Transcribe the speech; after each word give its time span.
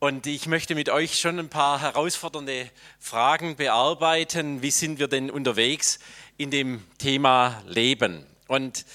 Und 0.00 0.28
ich 0.28 0.46
möchte 0.46 0.76
mit 0.76 0.90
euch 0.90 1.18
schon 1.18 1.40
ein 1.40 1.48
paar 1.48 1.80
herausfordernde 1.80 2.70
Fragen 3.00 3.56
bearbeiten. 3.56 4.62
Wie 4.62 4.70
sind 4.70 5.00
wir 5.00 5.08
denn 5.08 5.28
unterwegs 5.28 5.98
in 6.36 6.52
dem 6.52 6.84
Thema 6.98 7.60
Leben? 7.66 8.24
Und 8.46 8.86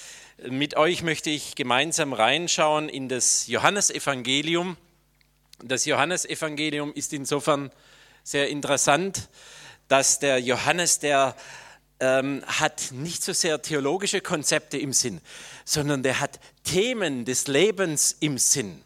mit 0.47 0.77
euch 0.77 1.03
möchte 1.03 1.29
ich 1.29 1.55
gemeinsam 1.55 2.13
reinschauen 2.13 2.87
in 2.87 3.09
das 3.09 3.47
Johannesevangelium. 3.47 4.77
Das 5.61 5.83
Johannesevangelium 5.83 6.93
ist 6.93 7.11
insofern 7.11 7.69
sehr 8.23 8.47
interessant, 8.47 9.27
dass 9.89 10.19
der 10.19 10.39
Johannes, 10.39 10.99
der 10.99 11.35
ähm, 11.99 12.45
hat 12.47 12.93
nicht 12.93 13.25
so 13.25 13.33
sehr 13.33 13.61
theologische 13.61 14.21
Konzepte 14.21 14.77
im 14.77 14.93
Sinn, 14.93 15.19
sondern 15.65 16.01
der 16.01 16.21
hat 16.21 16.39
Themen 16.63 17.25
des 17.25 17.47
Lebens 17.47 18.15
im 18.21 18.37
Sinn. 18.37 18.85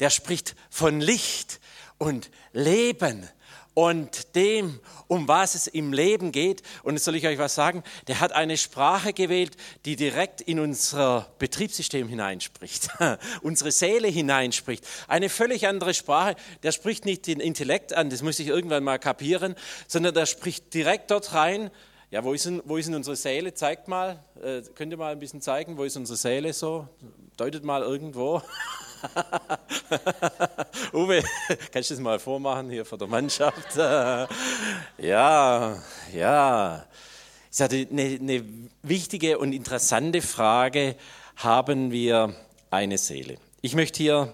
Der 0.00 0.10
spricht 0.10 0.54
von 0.70 1.00
Licht 1.00 1.60
und 1.98 2.30
Leben 2.52 3.28
und 3.76 4.34
dem, 4.34 4.80
um 5.06 5.28
was 5.28 5.54
es 5.54 5.66
im 5.66 5.92
Leben 5.92 6.32
geht. 6.32 6.62
Und 6.82 6.94
jetzt 6.94 7.04
soll 7.04 7.14
ich 7.14 7.26
euch 7.26 7.36
was 7.36 7.54
sagen, 7.54 7.82
der 8.06 8.20
hat 8.20 8.32
eine 8.32 8.56
Sprache 8.56 9.12
gewählt, 9.12 9.54
die 9.84 9.96
direkt 9.96 10.40
in 10.40 10.60
unser 10.60 11.30
Betriebssystem 11.38 12.08
hineinspricht, 12.08 12.88
unsere 13.42 13.70
Seele 13.72 14.08
hineinspricht. 14.08 14.82
Eine 15.08 15.28
völlig 15.28 15.66
andere 15.66 15.92
Sprache. 15.92 16.36
Der 16.62 16.72
spricht 16.72 17.04
nicht 17.04 17.26
den 17.26 17.38
Intellekt 17.38 17.92
an, 17.92 18.08
das 18.08 18.22
muss 18.22 18.38
ich 18.38 18.46
irgendwann 18.46 18.82
mal 18.82 18.98
kapieren, 18.98 19.54
sondern 19.86 20.14
der 20.14 20.24
spricht 20.24 20.72
direkt 20.72 21.10
dort 21.10 21.34
rein. 21.34 21.70
Ja, 22.08 22.22
wo 22.22 22.32
ist 22.32 22.46
denn, 22.46 22.62
wo 22.64 22.76
ist 22.76 22.86
denn 22.86 22.94
unsere 22.94 23.16
Seele? 23.16 23.52
Zeigt 23.52 23.88
mal, 23.88 24.22
äh, 24.40 24.62
könnt 24.76 24.92
ihr 24.92 24.96
mal 24.96 25.10
ein 25.10 25.18
bisschen 25.18 25.40
zeigen, 25.40 25.76
wo 25.76 25.82
ist 25.82 25.96
unsere 25.96 26.16
Seele 26.16 26.52
so? 26.52 26.86
Deutet 27.36 27.64
mal 27.64 27.82
irgendwo. 27.82 28.40
Uwe, 30.92 31.24
kannst 31.72 31.90
du 31.90 31.94
das 31.94 32.00
mal 32.00 32.20
vormachen 32.20 32.70
hier 32.70 32.84
vor 32.84 32.96
der 32.96 33.08
Mannschaft? 33.08 33.74
ja, 34.98 35.82
ja. 36.14 36.86
Ich 37.52 37.60
hatte 37.60 37.88
eine, 37.90 38.02
eine 38.02 38.44
wichtige 38.82 39.38
und 39.38 39.52
interessante 39.52 40.22
Frage. 40.22 40.94
Haben 41.34 41.90
wir 41.90 42.36
eine 42.70 42.98
Seele? 42.98 43.38
Ich 43.62 43.74
möchte 43.74 44.00
hier 44.00 44.32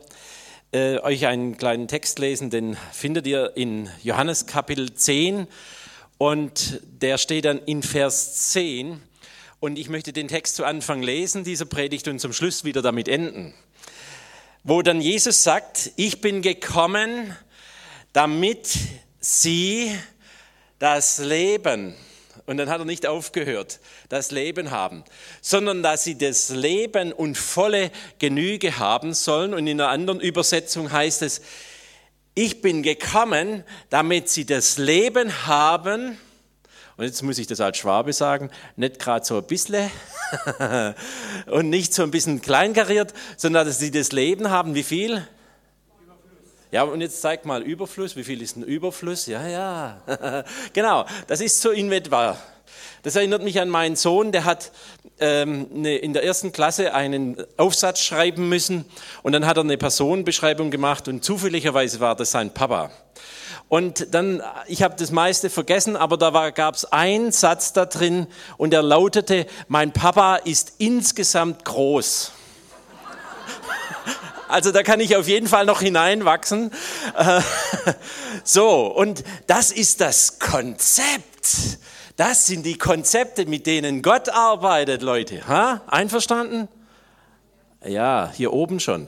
äh, 0.72 0.98
euch 0.98 1.27
einen 1.27 1.56
kleinen 1.56 1.88
Text 1.88 2.19
lesen, 2.19 2.50
den 2.50 2.77
findet 2.92 3.27
ihr 3.27 3.56
in 3.56 3.88
Johannes 4.02 4.44
Kapitel 4.44 4.92
10 4.92 5.47
und 6.31 6.81
der 6.84 7.19
steht 7.19 7.47
dann 7.47 7.59
in 7.59 7.83
Vers 7.83 8.51
10. 8.53 9.01
Und 9.59 9.78
ich 9.78 9.89
möchte 9.89 10.12
den 10.12 10.28
Text 10.28 10.56
zu 10.56 10.65
Anfang 10.65 11.03
lesen, 11.03 11.45
dieser 11.45 11.65
Predigt, 11.65 12.06
und 12.09 12.20
zum 12.20 12.33
Schluss 12.33 12.65
wieder 12.65 12.83
damit 12.83 13.09
enden 13.09 13.55
wo 14.65 14.83
dann 14.83 15.00
Jesus 15.00 15.43
sagt, 15.43 15.91
ich 15.97 16.20
bin 16.20 16.41
gekommen, 16.41 17.37
damit 18.12 18.69
sie 19.19 19.93
das 20.78 21.19
Leben, 21.19 21.95
und 22.47 22.56
dann 22.59 22.69
hat 22.69 22.81
er 22.81 22.84
nicht 22.84 23.06
aufgehört, 23.06 23.81
das 24.09 24.31
Leben 24.31 24.70
haben, 24.70 25.05
sondern 25.41 25.83
dass 25.83 26.05
sie 26.05 26.17
das 26.17 26.50
Leben 26.50 27.12
und 27.12 27.37
volle 27.37 27.91
Genüge 28.19 28.78
haben 28.78 29.15
sollen. 29.15 29.55
Und 29.55 29.67
in 29.67 29.81
einer 29.81 29.91
anderen 29.91 30.20
Übersetzung 30.20 30.93
heißt 30.93 31.23
es, 31.23 31.41
ich 32.34 32.62
bin 32.62 32.83
gekommen, 32.83 33.64
damit 33.91 34.28
sie 34.28 34.47
das 34.47 34.78
Leben 34.78 35.47
haben, 35.47 36.19
und 36.97 37.05
jetzt 37.05 37.22
muss 37.22 37.38
ich 37.38 37.47
das 37.47 37.61
als 37.61 37.78
Schwabe 37.78 38.12
sagen, 38.12 38.50
nicht 38.77 38.98
gerade 38.98 39.25
so 39.25 39.38
ein 39.38 39.44
bisschen 39.44 39.91
und 41.47 41.70
nicht 41.70 41.94
so 41.94 42.03
ein 42.03 42.10
bisschen 42.10 42.41
kleinkariert, 42.41 43.12
sondern 43.36 43.66
dass 43.66 43.78
sie 43.78 43.91
das 43.91 44.12
Leben 44.12 44.50
haben. 44.50 44.75
Wie 44.75 44.83
viel? 44.83 45.27
Ja, 46.70 46.84
und 46.84 47.00
jetzt 47.00 47.20
zeig 47.20 47.44
mal 47.44 47.62
Überfluss. 47.62 48.16
Wie 48.16 48.25
viel 48.25 48.41
ist 48.41 48.56
ein 48.56 48.62
Überfluss? 48.62 49.27
Ja, 49.27 49.47
ja. 49.47 50.44
genau, 50.72 51.06
das 51.27 51.41
ist 51.41 51.60
so 51.60 51.70
in 51.70 51.91
etwa. 51.92 52.38
Das 53.03 53.17
erinnert 53.17 53.42
mich 53.42 53.61
an 53.61 53.69
meinen 53.69 53.97
Sohn, 53.97 54.33
der 54.33 54.45
hat 54.45 54.73
ähm, 55.19 55.66
eine, 55.75 55.97
in 55.97 56.12
der 56.12 56.25
ersten 56.25 56.53
Klasse 56.53 56.94
einen 56.94 57.37
Aufsatz 57.56 58.00
schreiben 58.00 58.49
müssen 58.49 58.84
und 59.22 59.33
dann 59.33 59.47
hat 59.47 59.56
er 59.56 59.65
eine 59.65 59.77
Personenbeschreibung 59.77 60.71
gemacht 60.71 61.09
und 61.09 61.25
zufälligerweise 61.25 62.00
war 62.00 62.15
das 62.15 62.31
sein 62.31 62.53
Papa. 62.55 62.91
Und 63.69 64.15
dann, 64.15 64.43
ich 64.66 64.82
habe 64.82 64.97
das 64.99 65.11
meiste 65.11 65.49
vergessen, 65.49 65.97
aber 65.97 66.19
da 66.19 66.50
gab 66.50 66.75
es 66.75 66.84
einen 66.84 67.32
Satz 67.32 67.72
da 67.72 67.87
drin 67.87 68.27
und 68.59 68.71
der 68.71 68.82
lautete, 68.82 69.47
mein 69.66 69.93
Papa 69.93 70.37
ist 70.37 70.75
insgesamt 70.78 71.65
groß. 71.65 72.32
Also 74.49 74.71
da 74.71 74.82
kann 74.82 75.00
ich 75.00 75.16
auf 75.16 75.28
jeden 75.28 75.47
Fall 75.47 75.65
noch 75.65 75.81
hineinwachsen. 75.81 76.71
So, 78.44 78.87
und 78.87 79.25
das 79.47 79.71
ist 79.72 80.00
das 80.00 80.38
Konzept. 80.38 81.78
Das 82.17 82.47
sind 82.47 82.67
die 82.67 82.77
Konzepte, 82.77 83.47
mit 83.47 83.67
denen 83.67 84.03
Gott 84.03 84.28
arbeitet, 84.28 85.03
Leute. 85.03 85.47
Ha? 85.49 85.81
Einverstanden? 85.87 86.69
Ja, 87.84 88.31
hier 88.34 88.53
oben 88.53 88.81
schon. 88.81 89.06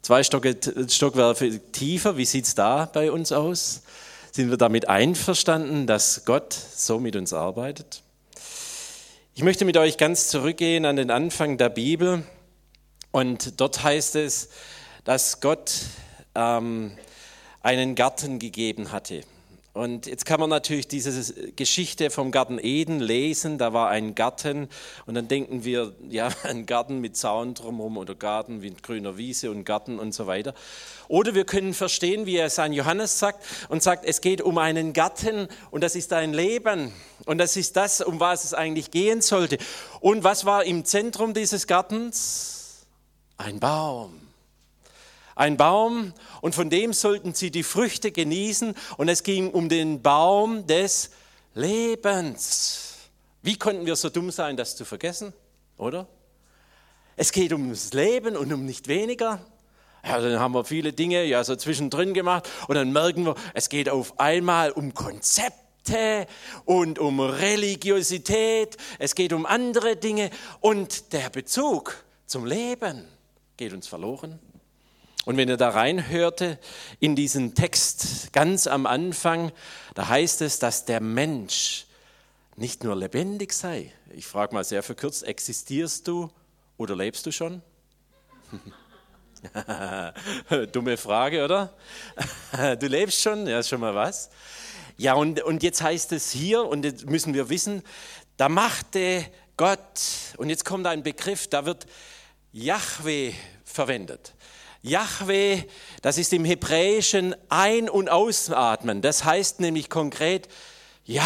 Zwei 0.00 0.22
Stockwerke 0.22 1.60
tiefer, 1.72 2.16
wie 2.16 2.24
sieht 2.24 2.46
es 2.46 2.54
da 2.54 2.86
bei 2.86 3.12
uns 3.12 3.30
aus? 3.30 3.82
Sind 4.32 4.50
wir 4.50 4.56
damit 4.56 4.88
einverstanden, 4.88 5.86
dass 5.86 6.24
Gott 6.24 6.52
so 6.52 6.98
mit 6.98 7.14
uns 7.14 7.32
arbeitet? 7.32 8.02
Ich 9.34 9.42
möchte 9.42 9.64
mit 9.64 9.76
euch 9.76 9.98
ganz 9.98 10.28
zurückgehen 10.28 10.86
an 10.86 10.96
den 10.96 11.10
Anfang 11.10 11.58
der 11.58 11.68
Bibel. 11.68 12.24
Und 13.12 13.60
dort 13.60 13.82
heißt 13.82 14.16
es, 14.16 14.48
dass 15.04 15.40
Gott 15.40 15.72
ähm, 16.34 16.96
einen 17.62 17.94
Garten 17.94 18.38
gegeben 18.38 18.92
hatte. 18.92 19.22
Und 19.74 20.06
jetzt 20.06 20.24
kann 20.24 20.40
man 20.40 20.50
natürlich 20.50 20.88
diese 20.88 21.52
Geschichte 21.52 22.10
vom 22.10 22.32
Garten 22.32 22.58
Eden 22.58 23.00
lesen. 23.00 23.58
Da 23.58 23.72
war 23.72 23.90
ein 23.90 24.14
Garten 24.14 24.68
und 25.06 25.14
dann 25.14 25.28
denken 25.28 25.64
wir, 25.64 25.94
ja, 26.08 26.30
ein 26.42 26.66
Garten 26.66 27.00
mit 27.00 27.16
Zaun 27.16 27.54
drumherum 27.54 27.96
oder 27.96 28.14
Garten 28.14 28.60
mit 28.60 28.82
grüner 28.82 29.16
Wiese 29.18 29.50
und 29.50 29.64
Garten 29.64 29.98
und 29.98 30.12
so 30.12 30.26
weiter. 30.26 30.54
Oder 31.06 31.34
wir 31.34 31.44
können 31.44 31.74
verstehen, 31.74 32.26
wie 32.26 32.36
er 32.36 32.46
es 32.46 32.58
an 32.58 32.72
Johannes 32.72 33.18
sagt 33.18 33.44
und 33.68 33.82
sagt, 33.82 34.04
es 34.04 34.20
geht 34.20 34.42
um 34.42 34.58
einen 34.58 34.92
Garten 34.92 35.48
und 35.70 35.82
das 35.82 35.94
ist 35.94 36.12
ein 36.12 36.32
Leben 36.32 36.92
und 37.26 37.38
das 37.38 37.56
ist 37.56 37.76
das, 37.76 38.00
um 38.00 38.20
was 38.20 38.44
es 38.44 38.54
eigentlich 38.54 38.90
gehen 38.90 39.20
sollte. 39.20 39.58
Und 40.00 40.24
was 40.24 40.44
war 40.44 40.64
im 40.64 40.84
Zentrum 40.84 41.34
dieses 41.34 41.66
Gartens? 41.66 42.86
Ein 43.36 43.60
Baum 43.60 44.28
ein 45.38 45.56
Baum 45.56 46.12
und 46.40 46.54
von 46.54 46.70
dem 46.70 46.92
sollten 46.92 47.34
sie 47.34 47.50
die 47.50 47.62
Früchte 47.62 48.12
genießen 48.12 48.74
und 48.96 49.08
es 49.08 49.22
ging 49.22 49.50
um 49.50 49.68
den 49.68 50.02
Baum 50.02 50.66
des 50.66 51.10
Lebens. 51.54 52.96
Wie 53.42 53.56
konnten 53.56 53.86
wir 53.86 53.96
so 53.96 54.10
dumm 54.10 54.30
sein, 54.30 54.56
das 54.56 54.76
zu 54.76 54.84
vergessen, 54.84 55.32
oder? 55.76 56.06
Es 57.16 57.32
geht 57.32 57.52
ums 57.52 57.92
Leben 57.92 58.36
und 58.36 58.52
um 58.52 58.64
nicht 58.64 58.88
weniger. 58.88 59.40
Ja, 60.04 60.20
dann 60.20 60.38
haben 60.38 60.54
wir 60.54 60.64
viele 60.64 60.92
Dinge 60.92 61.24
ja 61.24 61.42
so 61.42 61.56
zwischendrin 61.56 62.14
gemacht 62.14 62.48
und 62.68 62.76
dann 62.76 62.92
merken 62.92 63.26
wir, 63.26 63.34
es 63.54 63.68
geht 63.68 63.88
auf 63.88 64.20
einmal 64.20 64.70
um 64.70 64.94
Konzepte 64.94 66.26
und 66.64 66.98
um 66.98 67.20
Religiosität, 67.20 68.76
es 68.98 69.14
geht 69.14 69.32
um 69.32 69.46
andere 69.46 69.96
Dinge 69.96 70.30
und 70.60 71.12
der 71.12 71.30
Bezug 71.30 72.04
zum 72.26 72.46
Leben 72.46 73.04
geht 73.56 73.72
uns 73.72 73.88
verloren. 73.88 74.38
Und 75.28 75.36
wenn 75.36 75.50
ihr 75.50 75.58
da 75.58 75.68
reinhörte 75.68 76.58
in 77.00 77.14
diesen 77.14 77.54
Text 77.54 78.32
ganz 78.32 78.66
am 78.66 78.86
Anfang, 78.86 79.52
da 79.92 80.08
heißt 80.08 80.40
es, 80.40 80.58
dass 80.58 80.86
der 80.86 81.02
Mensch 81.02 81.84
nicht 82.56 82.82
nur 82.82 82.96
lebendig 82.96 83.52
sei. 83.52 83.92
Ich 84.14 84.26
frage 84.26 84.54
mal 84.54 84.64
sehr 84.64 84.82
verkürzt, 84.82 85.24
existierst 85.24 86.08
du 86.08 86.30
oder 86.78 86.96
lebst 86.96 87.26
du 87.26 87.30
schon? 87.30 87.60
Dumme 90.72 90.96
Frage, 90.96 91.44
oder? 91.44 91.74
du 92.80 92.86
lebst 92.86 93.20
schon, 93.20 93.46
ja, 93.46 93.62
schon 93.62 93.80
mal 93.80 93.94
was. 93.94 94.30
Ja, 94.96 95.12
und, 95.12 95.42
und 95.42 95.62
jetzt 95.62 95.82
heißt 95.82 96.12
es 96.12 96.30
hier, 96.30 96.64
und 96.64 96.86
jetzt 96.86 97.04
müssen 97.04 97.34
wir 97.34 97.50
wissen, 97.50 97.82
da 98.38 98.48
machte 98.48 99.26
Gott, 99.58 100.00
und 100.38 100.48
jetzt 100.48 100.64
kommt 100.64 100.86
ein 100.86 101.02
Begriff, 101.02 101.48
da 101.48 101.66
wird 101.66 101.84
Yahweh 102.50 103.34
verwendet. 103.62 104.32
Yahweh, 104.82 105.62
das 106.02 106.18
ist 106.18 106.32
im 106.32 106.44
Hebräischen 106.44 107.34
ein- 107.48 107.90
und 107.90 108.08
ausatmen. 108.08 109.02
Das 109.02 109.24
heißt 109.24 109.60
nämlich 109.60 109.90
konkret, 109.90 110.48
Yahweh, 111.04 111.24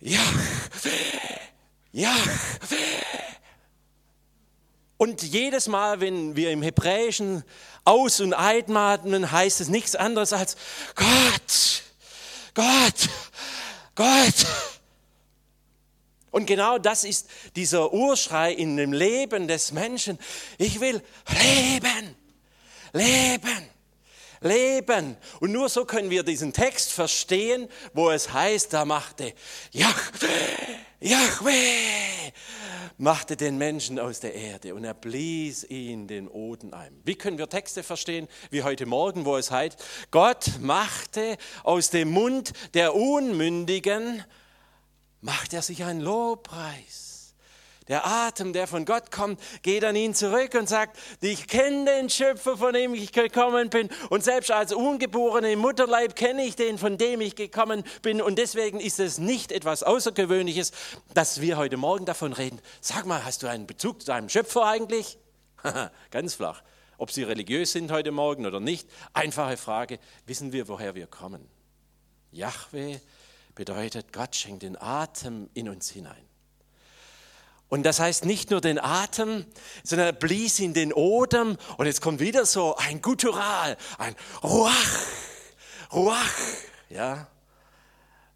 Yahweh, 0.00 0.90
Yahweh. 1.92 2.76
Und 4.98 5.22
jedes 5.22 5.68
Mal, 5.68 6.00
wenn 6.00 6.34
wir 6.34 6.50
im 6.50 6.60
Hebräischen 6.60 7.44
aus- 7.84 8.20
und 8.20 8.34
einatmen, 8.34 9.30
heißt 9.30 9.60
es 9.60 9.68
nichts 9.68 9.94
anderes 9.94 10.32
als 10.32 10.56
Gott, 10.94 11.82
Gott, 12.54 13.08
Gott. 13.94 14.77
Und 16.30 16.46
genau 16.46 16.78
das 16.78 17.04
ist 17.04 17.28
dieser 17.56 17.92
Urschrei 17.92 18.52
in 18.52 18.76
dem 18.76 18.92
Leben 18.92 19.48
des 19.48 19.72
Menschen. 19.72 20.18
Ich 20.58 20.80
will 20.80 21.02
leben, 21.28 22.16
leben. 22.92 23.68
Leben. 24.40 25.16
Und 25.40 25.52
nur 25.52 25.68
so 25.68 25.84
können 25.84 26.10
wir 26.10 26.22
diesen 26.22 26.52
Text 26.52 26.92
verstehen, 26.92 27.68
wo 27.92 28.10
es 28.10 28.32
heißt, 28.32 28.72
da 28.72 28.84
machte 28.84 29.34
Yahweh, 29.72 29.88
Yahweh, 31.00 32.32
machte 32.98 33.36
den 33.36 33.58
Menschen 33.58 33.98
aus 33.98 34.20
der 34.20 34.34
Erde 34.34 34.74
und 34.74 34.84
er 34.84 34.94
blies 34.94 35.64
ihn 35.64 36.06
den 36.06 36.28
Oden 36.28 36.72
ein. 36.72 37.00
Wie 37.04 37.16
können 37.16 37.38
wir 37.38 37.48
Texte 37.48 37.82
verstehen, 37.82 38.28
wie 38.50 38.62
heute 38.62 38.86
Morgen, 38.86 39.24
wo 39.24 39.36
es 39.36 39.50
heißt, 39.50 39.78
Gott 40.10 40.60
machte 40.60 41.36
aus 41.64 41.90
dem 41.90 42.10
Mund 42.10 42.52
der 42.74 42.94
Unmündigen, 42.94 44.24
macht 45.20 45.52
er 45.52 45.62
sich 45.62 45.84
einen 45.84 46.00
Lobpreis. 46.00 47.08
Der 47.88 48.06
Atem, 48.06 48.52
der 48.52 48.66
von 48.66 48.84
Gott 48.84 49.10
kommt, 49.10 49.40
geht 49.62 49.82
an 49.82 49.96
ihn 49.96 50.14
zurück 50.14 50.54
und 50.54 50.68
sagt, 50.68 50.98
ich 51.22 51.48
kenne 51.48 51.86
den 51.86 52.10
Schöpfer, 52.10 52.58
von 52.58 52.74
dem 52.74 52.92
ich 52.92 53.12
gekommen 53.12 53.70
bin. 53.70 53.88
Und 54.10 54.22
selbst 54.22 54.50
als 54.50 54.74
Ungeborene 54.74 55.52
im 55.52 55.60
Mutterleib 55.60 56.14
kenne 56.14 56.44
ich 56.44 56.54
den, 56.54 56.76
von 56.76 56.98
dem 56.98 57.22
ich 57.22 57.34
gekommen 57.34 57.82
bin. 58.02 58.20
Und 58.20 58.38
deswegen 58.38 58.78
ist 58.78 59.00
es 59.00 59.16
nicht 59.16 59.52
etwas 59.52 59.82
Außergewöhnliches, 59.82 60.72
dass 61.14 61.40
wir 61.40 61.56
heute 61.56 61.78
Morgen 61.78 62.04
davon 62.04 62.34
reden. 62.34 62.60
Sag 62.82 63.06
mal, 63.06 63.24
hast 63.24 63.42
du 63.42 63.46
einen 63.46 63.66
Bezug 63.66 64.02
zu 64.02 64.08
deinem 64.08 64.28
Schöpfer 64.28 64.66
eigentlich? 64.66 65.16
Ganz 66.10 66.34
flach. 66.34 66.62
Ob 66.98 67.10
sie 67.10 67.22
religiös 67.22 67.72
sind 67.72 67.90
heute 67.90 68.12
Morgen 68.12 68.44
oder 68.44 68.60
nicht, 68.60 68.86
einfache 69.14 69.56
Frage, 69.56 69.98
wissen 70.26 70.52
wir, 70.52 70.68
woher 70.68 70.94
wir 70.94 71.06
kommen. 71.06 71.48
Yahweh 72.32 72.98
bedeutet, 73.58 74.12
Gott 74.12 74.36
schenkt 74.36 74.62
den 74.62 74.80
Atem 74.80 75.50
in 75.52 75.68
uns 75.68 75.90
hinein. 75.90 76.24
Und 77.68 77.82
das 77.82 77.98
heißt 77.98 78.24
nicht 78.24 78.50
nur 78.50 78.60
den 78.60 78.78
Atem, 78.78 79.44
sondern 79.82 80.06
er 80.06 80.12
blies 80.12 80.60
in 80.60 80.74
den 80.74 80.92
Odem 80.92 81.58
und 81.76 81.86
jetzt 81.86 82.00
kommt 82.00 82.20
wieder 82.20 82.46
so 82.46 82.76
ein 82.76 83.02
Guttural, 83.02 83.76
ein 83.98 84.14
Ruach, 84.42 85.02
Ruach, 85.92 86.32
ja. 86.88 87.26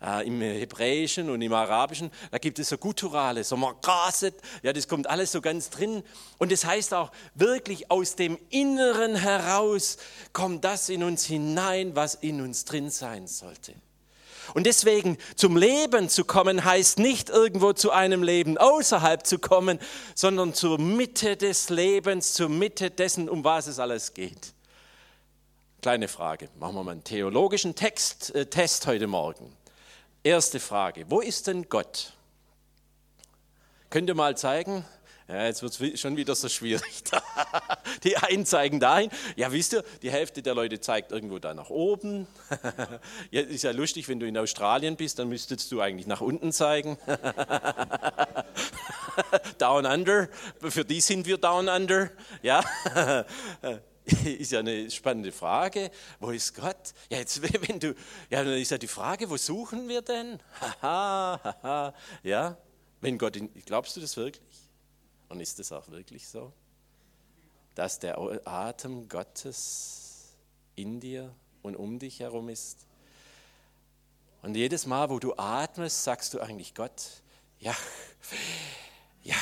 Äh, 0.02 0.26
Im 0.26 0.40
Hebräischen 0.40 1.30
und 1.30 1.40
im 1.40 1.52
Arabischen, 1.52 2.10
da 2.32 2.38
gibt 2.38 2.58
es 2.58 2.70
so 2.70 2.76
Gutturale, 2.76 3.44
so 3.44 3.56
Margaset, 3.56 4.34
ja, 4.64 4.72
das 4.72 4.88
kommt 4.88 5.08
alles 5.08 5.30
so 5.30 5.40
ganz 5.40 5.70
drin. 5.70 6.02
Und 6.38 6.50
das 6.50 6.64
heißt 6.64 6.92
auch 6.94 7.12
wirklich 7.36 7.92
aus 7.92 8.16
dem 8.16 8.36
Inneren 8.50 9.14
heraus 9.14 9.98
kommt 10.32 10.64
das 10.64 10.88
in 10.88 11.04
uns 11.04 11.24
hinein, 11.24 11.94
was 11.94 12.16
in 12.16 12.40
uns 12.40 12.64
drin 12.64 12.90
sein 12.90 13.28
sollte. 13.28 13.74
Und 14.54 14.66
deswegen 14.66 15.18
zum 15.36 15.56
Leben 15.56 16.08
zu 16.08 16.24
kommen 16.24 16.64
heißt 16.64 16.98
nicht 16.98 17.30
irgendwo 17.30 17.72
zu 17.72 17.90
einem 17.90 18.22
Leben 18.22 18.58
außerhalb 18.58 19.26
zu 19.26 19.38
kommen, 19.38 19.78
sondern 20.14 20.54
zur 20.54 20.78
Mitte 20.78 21.36
des 21.36 21.70
Lebens, 21.70 22.34
zur 22.34 22.48
Mitte 22.48 22.90
dessen, 22.90 23.28
um 23.28 23.44
was 23.44 23.66
es 23.66 23.78
alles 23.78 24.14
geht. 24.14 24.54
Kleine 25.80 26.06
Frage, 26.06 26.48
machen 26.60 26.76
wir 26.76 26.84
mal 26.84 26.92
einen 26.92 27.04
theologischen 27.04 27.74
Text, 27.74 28.34
äh, 28.34 28.46
Test 28.46 28.86
heute 28.86 29.06
Morgen. 29.08 29.56
Erste 30.22 30.60
Frage, 30.60 31.06
wo 31.08 31.20
ist 31.20 31.48
denn 31.48 31.68
Gott? 31.68 32.12
Könnt 33.90 34.08
ihr 34.08 34.14
mal 34.14 34.36
zeigen? 34.36 34.84
Ja, 35.28 35.46
jetzt 35.46 35.62
wird 35.62 35.80
es 35.80 36.00
schon 36.00 36.16
wieder 36.16 36.34
so 36.34 36.48
schwierig. 36.48 37.04
die 38.04 38.16
einen 38.16 38.44
zeigen 38.44 38.80
dahin. 38.80 39.10
Ja, 39.36 39.52
wisst 39.52 39.72
ihr, 39.72 39.84
die 40.02 40.10
Hälfte 40.10 40.42
der 40.42 40.54
Leute 40.54 40.80
zeigt 40.80 41.12
irgendwo 41.12 41.38
da 41.38 41.54
nach 41.54 41.70
oben. 41.70 42.26
ja, 43.30 43.42
ist 43.42 43.62
ja 43.62 43.70
lustig, 43.70 44.08
wenn 44.08 44.20
du 44.20 44.26
in 44.26 44.36
Australien 44.36 44.96
bist, 44.96 45.18
dann 45.18 45.28
müsstest 45.28 45.70
du 45.70 45.80
eigentlich 45.80 46.06
nach 46.06 46.20
unten 46.20 46.52
zeigen. 46.52 46.98
down 49.58 49.86
under, 49.86 50.28
für 50.60 50.84
die 50.84 51.00
sind 51.00 51.26
wir 51.26 51.38
down 51.38 51.68
under. 51.68 52.10
Ja, 52.42 52.64
ist 54.24 54.52
ja 54.52 54.58
eine 54.58 54.90
spannende 54.90 55.30
Frage. 55.30 55.90
Wo 56.18 56.30
ist 56.30 56.54
Gott? 56.54 56.94
Ja, 57.10 57.18
jetzt, 57.18 57.40
wenn 57.68 57.78
du, 57.78 57.94
ja, 58.30 58.42
dann 58.42 58.54
ist 58.54 58.70
ja 58.70 58.78
die 58.78 58.88
Frage, 58.88 59.30
wo 59.30 59.36
suchen 59.36 59.88
wir 59.88 60.02
denn? 60.02 60.40
ja, 60.82 62.56
wenn 63.00 63.18
Gott, 63.18 63.36
in, 63.36 63.52
glaubst 63.64 63.96
du 63.96 64.00
das 64.00 64.16
wirklich? 64.16 64.61
Und 65.32 65.40
ist 65.40 65.58
es 65.60 65.72
auch 65.72 65.88
wirklich 65.88 66.28
so, 66.28 66.52
dass 67.74 67.98
der 67.98 68.18
Atem 68.46 69.08
Gottes 69.08 70.36
in 70.76 71.00
dir 71.00 71.34
und 71.62 71.74
um 71.74 71.98
dich 71.98 72.20
herum 72.20 72.50
ist? 72.50 72.86
Und 74.42 74.54
jedes 74.54 74.84
Mal, 74.84 75.08
wo 75.08 75.18
du 75.18 75.34
atmest, 75.38 76.04
sagst 76.04 76.34
du 76.34 76.40
eigentlich 76.40 76.74
Gott, 76.74 77.22
ja, 77.60 77.74
ja, 79.22 79.36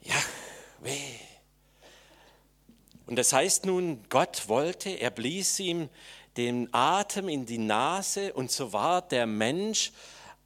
ja, 0.00 0.16
weh. 0.80 1.18
Und 3.06 3.16
das 3.16 3.34
heißt 3.34 3.66
nun, 3.66 4.02
Gott 4.08 4.48
wollte, 4.48 4.88
er 4.88 5.10
blies 5.10 5.60
ihm 5.60 5.90
den 6.38 6.72
Atem 6.72 7.28
in 7.28 7.44
die 7.44 7.58
Nase 7.58 8.32
und 8.32 8.50
so 8.50 8.72
war 8.72 9.02
der 9.02 9.26
Mensch 9.26 9.92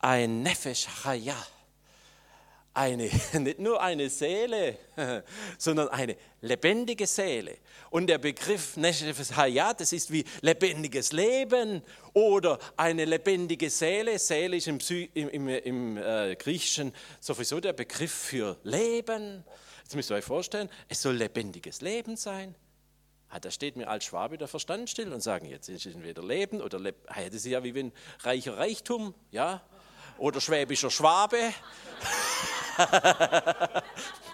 ein 0.00 0.42
Nefesh 0.42 0.88
Chaya 1.04 1.36
eine, 2.74 3.08
nicht 3.38 3.58
nur 3.58 3.80
eine 3.80 4.10
Seele, 4.10 4.76
sondern 5.58 5.88
eine 5.88 6.16
lebendige 6.40 7.06
Seele. 7.06 7.56
Und 7.90 8.08
der 8.08 8.18
Begriff 8.18 8.76
Neshefes 8.76 9.34
Hayat, 9.36 9.80
das 9.80 9.92
ist 9.92 10.12
wie 10.12 10.24
lebendiges 10.42 11.12
Leben 11.12 11.82
oder 12.12 12.58
eine 12.76 13.04
lebendige 13.04 13.70
Seele. 13.70 14.18
Seele 14.18 14.56
ist 14.56 14.66
im, 14.66 14.78
im, 15.14 15.28
im, 15.28 15.48
im 15.48 15.96
äh, 15.96 16.36
Griechischen 16.36 16.92
sowieso 17.20 17.60
der 17.60 17.72
Begriff 17.72 18.12
für 18.12 18.58
Leben. 18.64 19.44
Jetzt 19.84 19.94
müsst 19.94 20.10
ihr 20.10 20.16
euch 20.16 20.24
vorstellen, 20.24 20.68
es 20.88 21.00
soll 21.00 21.14
lebendiges 21.14 21.80
Leben 21.80 22.16
sein. 22.16 22.54
Ah, 23.28 23.40
da 23.40 23.50
steht 23.50 23.76
mir 23.76 23.88
als 23.88 24.04
Schwabe 24.04 24.38
der 24.38 24.46
Verstand 24.46 24.88
still 24.88 25.12
und 25.12 25.20
sagen, 25.20 25.46
jetzt 25.46 25.68
ist 25.68 25.86
es 25.86 25.94
entweder 25.94 26.22
Leben 26.22 26.60
oder 26.60 26.78
Le 26.78 26.94
ah, 27.06 27.20
das 27.24 27.34
ist 27.34 27.46
ja 27.46 27.64
wie 27.64 27.74
wenn 27.74 27.92
reicher 28.20 28.56
Reichtum, 28.56 29.12
ja, 29.32 29.60
oder 30.18 30.40
schwäbischer 30.40 30.90
Schwabe. 30.90 31.52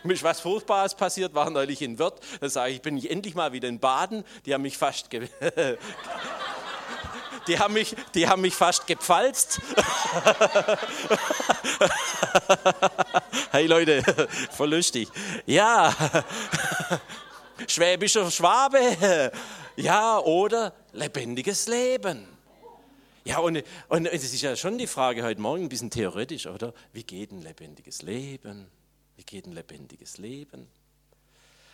Mir 0.03 0.15
ist 0.15 0.23
was 0.23 0.41
Furchtbares 0.41 0.95
passiert, 0.95 1.35
war 1.35 1.51
neulich 1.51 1.83
in 1.83 1.99
Wirt. 1.99 2.21
Da 2.41 2.49
sage 2.49 2.71
ich, 2.71 2.77
ich 2.77 2.83
bin 2.83 3.05
endlich 3.05 3.35
mal 3.35 3.53
wieder 3.53 3.69
in 3.69 3.79
Baden. 3.79 4.25
Die 4.47 4.55
haben 4.55 4.63
mich 4.63 4.79
fast 4.79 5.11
ge 5.11 5.29
die 7.47 7.59
haben 7.59 7.75
mich, 7.75 7.95
die 8.15 8.27
haben 8.27 8.41
mich 8.41 8.55
fast 8.55 8.87
gepfalzt. 8.87 9.61
hey 13.53 13.67
Leute, 13.67 14.03
voll 14.51 14.71
lustig. 14.71 15.11
Ja, 15.45 15.95
schwäbischer 17.67 18.31
Schwabe. 18.31 19.31
Ja, 19.77 20.19
oder 20.19 20.73
lebendiges 20.93 21.67
Leben. 21.67 22.27
Ja, 23.25 23.39
und, 23.39 23.63
und 23.89 24.07
es 24.07 24.25
ist 24.25 24.41
ja 24.41 24.57
schon 24.57 24.79
die 24.79 24.87
Frage 24.87 25.23
heute 25.23 25.41
Morgen 25.41 25.65
ein 25.65 25.69
bisschen 25.69 25.91
theoretisch, 25.91 26.47
oder? 26.47 26.73
Wie 26.93 27.03
geht 27.03 27.33
ein 27.33 27.43
lebendiges 27.43 28.03
Leben? 28.03 28.67
Wie 29.17 29.25
geht 29.25 29.47
ein 29.47 29.53
lebendiges 29.53 30.17
Leben? 30.17 30.67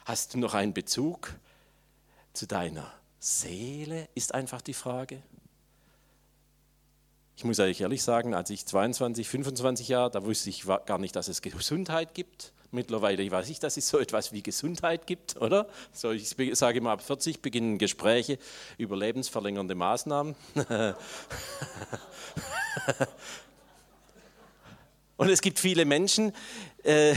Hast 0.04 0.34
du 0.34 0.38
noch 0.38 0.54
einen 0.54 0.74
Bezug 0.74 1.34
zu 2.32 2.46
deiner 2.46 2.92
Seele? 3.20 4.08
Ist 4.14 4.34
einfach 4.34 4.60
die 4.60 4.74
Frage. 4.74 5.22
Ich 7.36 7.44
muss 7.44 7.60
euch 7.60 7.80
ehrlich 7.80 8.02
sagen, 8.02 8.34
als 8.34 8.50
ich 8.50 8.66
22, 8.66 9.28
25 9.28 9.88
Jahre, 9.88 10.10
da 10.10 10.24
wusste 10.24 10.50
ich 10.50 10.64
gar 10.64 10.98
nicht, 10.98 11.14
dass 11.14 11.28
es 11.28 11.42
Gesundheit 11.42 12.14
gibt. 12.14 12.52
Mittlerweile 12.76 13.28
weiß 13.30 13.48
ich, 13.48 13.58
dass 13.58 13.78
es 13.78 13.88
so 13.88 13.98
etwas 13.98 14.34
wie 14.34 14.42
Gesundheit 14.42 15.06
gibt, 15.06 15.40
oder? 15.40 15.66
So, 15.94 16.10
ich 16.10 16.36
sage 16.52 16.76
immer, 16.76 16.90
ab 16.90 17.00
40 17.02 17.40
beginnen 17.40 17.78
Gespräche 17.78 18.38
über 18.76 18.98
lebensverlängernde 18.98 19.74
Maßnahmen. 19.74 20.36
Und 25.16 25.30
es 25.30 25.40
gibt 25.40 25.58
viele 25.58 25.86
Menschen, 25.86 26.34
äh, 26.82 27.14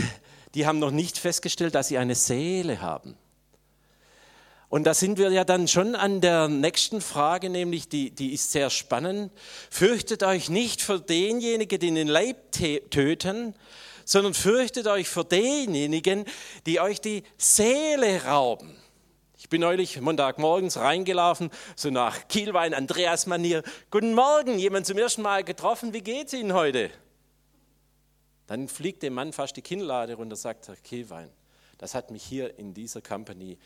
die 0.55 0.65
haben 0.65 0.79
noch 0.79 0.91
nicht 0.91 1.17
festgestellt, 1.17 1.75
dass 1.75 1.89
sie 1.89 1.97
eine 1.97 2.15
Seele 2.15 2.79
haben. 2.79 3.17
Und 4.69 4.85
da 4.85 4.93
sind 4.93 5.17
wir 5.17 5.29
ja 5.31 5.43
dann 5.43 5.67
schon 5.67 5.93
an 5.93 6.21
der 6.21 6.47
nächsten 6.47 7.01
Frage, 7.01 7.49
nämlich 7.49 7.89
die, 7.89 8.11
die 8.11 8.33
ist 8.33 8.53
sehr 8.53 8.69
spannend. 8.69 9.33
Fürchtet 9.69 10.23
euch 10.23 10.47
nicht 10.47 10.81
für 10.81 11.01
denjenigen, 11.01 11.81
die 11.81 11.93
den 11.93 12.07
Leib 12.07 12.53
töten, 12.53 13.55
sondern 14.09 14.33
fürchtet 14.33 14.87
euch 14.87 15.07
vor 15.07 15.23
denjenigen, 15.23 16.25
die 16.65 16.79
euch 16.79 16.99
die 16.99 17.23
Seele 17.37 18.23
rauben. 18.23 18.75
Ich 19.37 19.49
bin 19.49 19.61
neulich 19.61 20.01
Montagmorgens 20.01 20.77
reingelaufen, 20.77 21.51
so 21.75 21.91
nach 21.91 22.27
Kielwein, 22.27 22.73
Andreas-Manier. 22.73 23.61
Guten 23.91 24.15
Morgen, 24.15 24.57
jemand 24.57 24.87
zum 24.87 24.97
ersten 24.97 25.21
Mal 25.21 25.43
getroffen, 25.43 25.93
wie 25.93 26.01
geht's 26.01 26.33
Ihnen 26.33 26.53
heute? 26.53 26.89
Dann 28.47 28.67
fliegt 28.67 29.03
dem 29.03 29.13
Mann 29.13 29.31
fast 29.31 29.55
die 29.57 29.61
Kinnlade 29.61 30.15
runter 30.15 30.33
und 30.33 30.39
sagt, 30.39 30.67
Herr 30.67 30.75
Kielwein, 30.77 31.29
das 31.77 31.93
hat 31.93 32.09
mich 32.09 32.23
hier 32.23 32.57
in 32.57 32.73
dieser 32.73 33.01
Company 33.01 33.59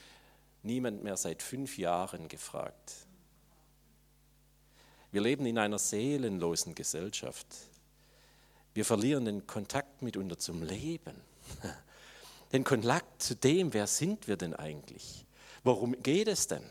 niemand 0.62 1.04
mehr 1.04 1.16
seit 1.16 1.42
fünf 1.42 1.78
Jahren 1.78 2.28
gefragt. 2.28 2.94
Wir 5.10 5.22
leben 5.22 5.46
in 5.46 5.58
einer 5.58 5.80
seelenlosen 5.80 6.76
Gesellschaft. 6.76 7.48
Wir 8.74 8.86
verlieren 8.86 9.26
den 9.26 9.46
Kontakt 9.48 10.02
mitunter 10.02 10.38
zum 10.38 10.64
Leben. 10.64 11.16
Den 12.52 12.64
Kontakt 12.64 13.24
zu 13.24 13.36
dem, 13.36 13.74
wer 13.74 13.88
sind 13.88 14.28
wir 14.28 14.38
denn 14.38 14.54
eigentlich? 14.54 15.26
Worum 15.64 16.00
geht 16.04 16.28
es 16.28 16.46
denn? 16.46 16.64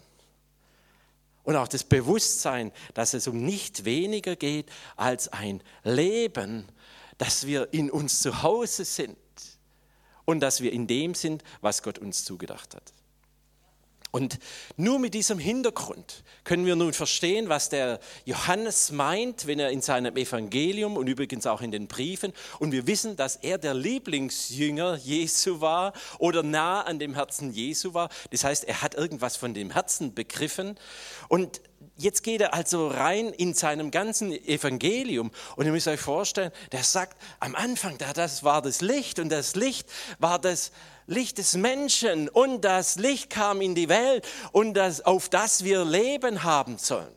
Und 1.43 1.57
auch 1.57 1.67
das 1.67 1.83
Bewusstsein, 1.83 2.71
dass 2.95 3.15
es 3.15 3.27
um 3.27 3.45
nicht 3.45 3.85
weniger 3.85 4.37
geht 4.37 4.71
als 4.95 5.27
ein 5.33 5.61
Leben, 5.83 6.69
dass 7.19 7.49
wir 7.49 7.73
in 7.73 7.91
uns 7.91 8.23
zu 8.23 8.43
Hause 8.43 8.85
sind 8.85 9.17
und 10.25 10.39
dass 10.39 10.61
wir 10.61 10.73
in 10.73 10.87
dem 10.87 11.15
sind, 11.15 11.43
was 11.61 11.83
Gott 11.83 11.99
uns 11.99 12.25
zugedacht 12.25 12.77
hat. 12.77 12.93
Und 14.13 14.39
nur 14.77 14.99
mit 14.99 15.15
diesem 15.15 15.39
Hintergrund 15.39 16.23
können 16.45 16.67
wir 16.67 16.77
nun 16.77 16.93
verstehen, 16.93 17.49
was 17.49 17.71
der 17.71 17.99
Johannes 18.27 18.93
meint, 18.93 19.47
wenn 19.47 19.59
er 19.59 19.71
in 19.71 19.81
seinem 19.81 20.19
Evangelium 20.19 20.99
und 20.99 21.07
übrigens 21.07 21.47
auch 21.47 21.63
in 21.63 21.71
den 21.71 21.89
Briefen, 21.89 22.35
und 22.59 22.73
wir 22.73 22.87
wissen, 22.87 23.17
dass 23.17 23.37
er 23.37 23.57
der 23.57 23.73
Lieblingsjünger 23.73 24.97
Jesu 24.97 25.63
war 25.63 25.95
oder 26.19 26.43
nah 26.43 26.83
an 26.83 26.99
dem 26.99 27.15
Herzen 27.15 27.55
Jesu 27.55 27.95
war. 27.95 28.11
Das 28.31 28.45
heißt, 28.45 28.65
er 28.65 28.83
hat 28.83 28.95
irgendwas 28.95 29.37
von 29.37 29.55
dem 29.55 29.71
Herzen 29.71 30.13
begriffen. 30.13 30.79
Und 31.29 31.63
jetzt 31.97 32.23
geht 32.23 32.43
er 32.43 32.53
also 32.53 32.89
rein 32.89 33.29
in 33.29 33.55
seinem 33.55 33.91
ganzen 33.91 34.33
Evangelium 34.33 35.31
und 35.57 35.65
ihr 35.65 35.73
müsst 35.73 35.89
euch 35.89 36.01
vorstellen, 36.01 36.53
der 36.73 36.83
sagt, 36.85 37.17
am 37.41 37.55
Anfang, 37.55 37.97
das 37.97 38.45
war 38.45 38.61
das 38.61 38.83
Licht 38.83 39.19
und 39.19 39.31
das 39.31 39.57
Licht 39.57 39.89
war 40.19 40.39
das 40.39 40.73
Licht 41.07 41.39
des 41.39 41.55
Menschen 41.55 42.29
und 42.29 42.63
das 42.63 42.97
Licht 42.97 43.31
kam 43.31 43.61
in 43.61 43.75
die 43.75 43.89
Welt 43.89 44.27
und 44.53 44.75
das, 44.75 45.01
auf 45.01 45.29
das 45.29 45.65
wir 45.65 45.85
Leben 45.85 46.43
haben 46.43 46.79
sollen. 46.79 47.15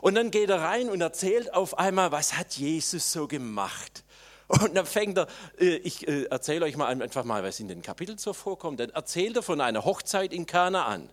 Und 0.00 0.14
dann 0.14 0.30
geht 0.30 0.50
er 0.50 0.60
rein 0.60 0.90
und 0.90 1.00
erzählt 1.00 1.52
auf 1.54 1.78
einmal, 1.78 2.12
was 2.12 2.34
hat 2.34 2.54
Jesus 2.54 3.12
so 3.12 3.26
gemacht. 3.26 4.04
Und 4.48 4.74
dann 4.74 4.86
fängt 4.86 5.16
er, 5.18 5.28
äh, 5.58 5.76
ich 5.76 6.06
äh, 6.06 6.24
erzähle 6.24 6.66
euch 6.66 6.76
mal 6.76 6.86
einfach 6.86 7.24
mal, 7.24 7.42
was 7.42 7.58
in 7.58 7.68
den 7.68 7.82
Kapiteln 7.82 8.18
so 8.18 8.32
vorkommt. 8.32 8.80
Dann 8.80 8.90
erzählt 8.90 9.36
er 9.36 9.42
von 9.42 9.60
einer 9.60 9.84
Hochzeit 9.84 10.32
in 10.32 10.46
Kanaan. 10.46 11.08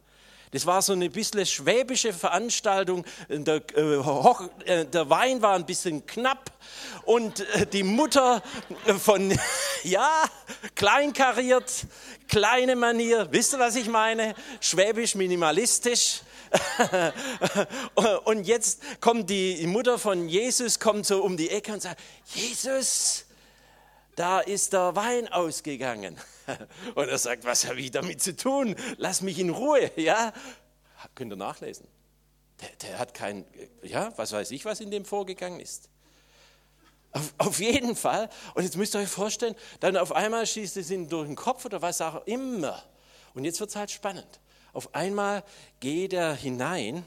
Das 0.51 0.65
war 0.65 0.81
so 0.81 0.93
eine 0.93 1.09
bisschen 1.11 1.45
schwäbische 1.45 2.11
Veranstaltung. 2.11 3.05
Der, 3.29 3.61
äh, 3.75 3.95
äh, 4.65 4.85
der 4.85 5.09
Wein 5.09 5.43
war 5.43 5.53
ein 5.53 5.65
bisschen 5.65 6.07
knapp 6.07 6.51
und 7.05 7.41
äh, 7.41 7.67
die 7.67 7.83
Mutter 7.83 8.41
von, 8.99 9.37
ja, 9.83 10.23
kleinkariert, 10.73 11.85
kleine 12.27 12.75
Manier. 12.75 13.27
Wisst 13.31 13.53
ihr, 13.53 13.59
was 13.59 13.75
ich 13.75 13.87
meine? 13.87 14.33
Schwäbisch 14.59 15.13
minimalistisch. 15.13 16.21
und 18.23 18.47
jetzt 18.47 18.81
kommt 19.01 19.29
die 19.29 19.67
Mutter 19.67 19.99
von 19.99 20.27
Jesus, 20.27 20.79
kommt 20.79 21.05
so 21.05 21.21
um 21.21 21.37
die 21.37 21.51
Ecke 21.51 21.73
und 21.73 21.83
sagt, 21.83 22.01
Jesus, 22.33 23.25
da 24.15 24.39
ist 24.39 24.73
der 24.73 24.95
Wein 24.95 25.27
ausgegangen. 25.31 26.17
Und 26.95 27.09
er 27.09 27.17
sagt, 27.17 27.45
was 27.45 27.67
habe 27.67 27.79
ich 27.79 27.91
damit 27.91 28.21
zu 28.21 28.35
tun? 28.35 28.75
Lass 28.97 29.21
mich 29.21 29.39
in 29.39 29.49
Ruhe, 29.49 29.91
ja? 29.95 30.33
Könnt 31.15 31.31
ihr 31.31 31.37
nachlesen. 31.37 31.87
Der, 32.61 32.69
der 32.89 32.99
hat 32.99 33.13
kein, 33.13 33.45
ja, 33.83 34.11
was 34.17 34.31
weiß 34.31 34.51
ich, 34.51 34.65
was 34.65 34.81
in 34.81 34.91
dem 34.91 35.05
vorgegangen 35.05 35.59
ist. 35.59 35.89
Auf, 37.11 37.33
auf, 37.37 37.59
jeden 37.59 37.95
Fall. 37.95 38.29
Und 38.53 38.63
jetzt 38.63 38.77
müsst 38.77 38.95
ihr 38.95 38.99
euch 38.99 39.09
vorstellen, 39.09 39.55
dann 39.79 39.97
auf 39.97 40.11
einmal 40.11 40.45
schießt 40.45 40.77
es 40.77 40.91
ihn 40.91 41.09
durch 41.09 41.27
den 41.27 41.35
Kopf 41.35 41.65
oder 41.65 41.81
was 41.81 42.01
auch 42.01 42.25
immer. 42.27 42.83
Und 43.33 43.45
jetzt 43.45 43.59
wird 43.59 43.69
es 43.69 43.75
halt 43.75 43.89
spannend. 43.89 44.39
Auf 44.73 44.93
einmal 44.93 45.43
geht 45.79 46.13
er 46.13 46.35
hinein 46.35 47.03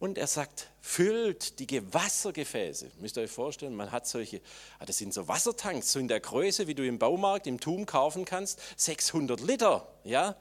und 0.00 0.16
er 0.16 0.26
sagt, 0.26 0.70
füllt 0.80 1.60
die 1.60 1.92
Wassergefäße. 1.92 2.90
Müsst 3.00 3.18
ihr 3.18 3.22
euch 3.22 3.30
vorstellen, 3.30 3.76
man 3.76 3.92
hat 3.92 4.06
solche, 4.06 4.40
ah, 4.78 4.86
das 4.86 4.96
sind 4.96 5.12
so 5.12 5.28
Wassertanks, 5.28 5.92
so 5.92 5.98
in 5.98 6.08
der 6.08 6.20
Größe, 6.20 6.66
wie 6.66 6.74
du 6.74 6.84
im 6.84 6.98
Baumarkt, 6.98 7.46
im 7.46 7.60
Tum 7.60 7.84
kaufen 7.84 8.24
kannst, 8.24 8.60
600 8.76 9.40
Liter. 9.40 9.86
Ja? 10.02 10.36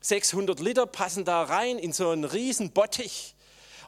600 0.00 0.58
Liter 0.60 0.86
passen 0.86 1.26
da 1.26 1.42
rein 1.42 1.78
in 1.78 1.92
so 1.92 2.08
einen 2.08 2.24
riesen 2.24 2.72
Bottich. 2.72 3.36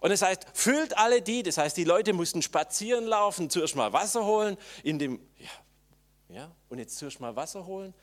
Und 0.02 0.10
das 0.10 0.20
heißt, 0.20 0.44
füllt 0.52 0.98
alle 0.98 1.22
die, 1.22 1.42
das 1.42 1.56
heißt, 1.56 1.74
die 1.74 1.84
Leute 1.84 2.12
mussten 2.12 2.42
spazieren 2.42 3.06
laufen, 3.06 3.48
zuerst 3.48 3.76
mal 3.76 3.94
Wasser 3.94 4.26
holen, 4.26 4.58
in 4.82 4.98
dem, 4.98 5.18
ja, 5.38 6.36
ja, 6.36 6.52
und 6.68 6.78
jetzt 6.78 6.98
zuerst 6.98 7.20
mal 7.20 7.34
Wasser 7.34 7.64
holen. 7.64 7.94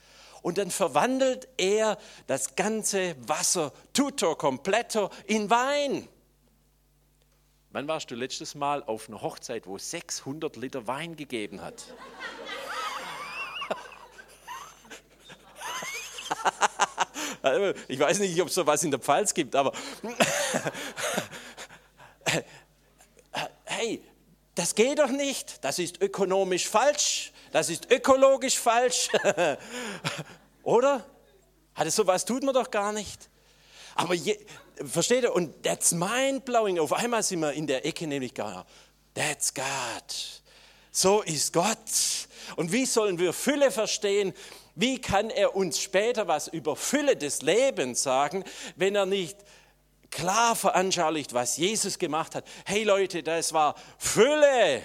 Und 0.41 0.57
dann 0.57 0.71
verwandelt 0.71 1.47
er 1.57 1.99
das 2.25 2.55
ganze 2.55 3.15
Wasser, 3.27 3.71
tutto, 3.93 4.35
completo, 4.35 5.11
in 5.27 5.51
Wein. 5.51 6.07
Wann 7.73 7.87
warst 7.87 8.11
du 8.11 8.15
letztes 8.15 8.53
Mal 8.53 8.83
auf 8.83 9.07
einer 9.07 9.21
Hochzeit, 9.21 9.65
wo 9.65 9.77
600 9.77 10.57
Liter 10.57 10.87
Wein 10.87 11.15
gegeben 11.15 11.61
hat? 11.61 11.85
Ich 17.87 17.97
weiß 17.97 18.19
nicht, 18.19 18.39
ob 18.39 18.49
es 18.49 18.53
so 18.53 18.67
was 18.67 18.83
in 18.83 18.91
der 18.91 18.99
Pfalz 18.99 19.33
gibt, 19.33 19.55
aber 19.55 19.73
hey, 23.65 24.03
das 24.53 24.75
geht 24.75 24.99
doch 24.99 25.09
nicht. 25.09 25.63
Das 25.63 25.79
ist 25.79 25.99
ökonomisch 26.03 26.67
falsch. 26.67 27.31
Das 27.51 27.71
ist 27.71 27.91
ökologisch 27.91 28.59
falsch. 28.59 29.09
Oder? 30.63 31.03
Es 31.75 31.95
sowas 31.95 32.25
tut 32.25 32.43
man 32.43 32.53
doch 32.53 32.69
gar 32.69 32.93
nicht. 32.93 33.27
Aber 33.95 34.13
je, 34.13 34.37
versteht 34.85 35.23
ihr? 35.23 35.33
Und 35.33 35.63
that's 35.63 35.91
mind-blowing. 35.91 36.79
Auf 36.79 36.93
einmal 36.93 37.23
sind 37.23 37.39
wir 37.39 37.53
in 37.53 37.67
der 37.67 37.85
Ecke 37.85 38.07
nämlich 38.07 38.33
gar, 38.33 38.65
that's 39.13 39.53
God. 39.53 39.63
So 40.91 41.21
ist 41.21 41.53
Gott. 41.53 41.77
Und 42.55 42.71
wie 42.71 42.85
sollen 42.85 43.17
wir 43.17 43.33
Fülle 43.33 43.71
verstehen? 43.71 44.33
Wie 44.75 44.99
kann 44.99 45.29
er 45.29 45.55
uns 45.55 45.81
später 45.81 46.27
was 46.27 46.47
über 46.47 46.75
Fülle 46.75 47.15
des 47.15 47.41
Lebens 47.41 48.03
sagen, 48.03 48.43
wenn 48.75 48.95
er 48.95 49.05
nicht 49.05 49.37
klar 50.09 50.55
veranschaulicht, 50.55 51.33
was 51.33 51.57
Jesus 51.57 51.97
gemacht 51.97 52.35
hat? 52.35 52.45
Hey 52.65 52.83
Leute, 52.83 53.23
das 53.23 53.53
war 53.53 53.75
Fülle. 53.97 54.81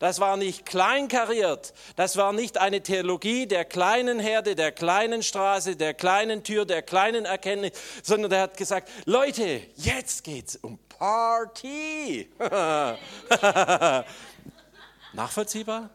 Das 0.00 0.18
war 0.18 0.38
nicht 0.38 0.64
kleinkariert. 0.64 1.74
Das 1.94 2.16
war 2.16 2.32
nicht 2.32 2.56
eine 2.56 2.82
Theologie 2.82 3.46
der 3.46 3.66
kleinen 3.66 4.18
Herde, 4.18 4.56
der 4.56 4.72
kleinen 4.72 5.22
Straße, 5.22 5.76
der 5.76 5.92
kleinen 5.92 6.42
Tür, 6.42 6.64
der 6.64 6.80
kleinen 6.80 7.26
Erkenntnis, 7.26 7.72
sondern 8.02 8.32
er 8.32 8.40
hat 8.42 8.56
gesagt, 8.56 8.88
Leute, 9.04 9.60
jetzt 9.76 10.24
geht's 10.24 10.56
um 10.56 10.78
Party. 10.88 12.30
Nachvollziehbar? 15.12 15.90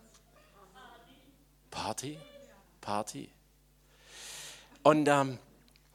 Party? 1.72 2.20
Party? 2.82 3.32
Und 4.84 5.08
ähm, 5.08 5.40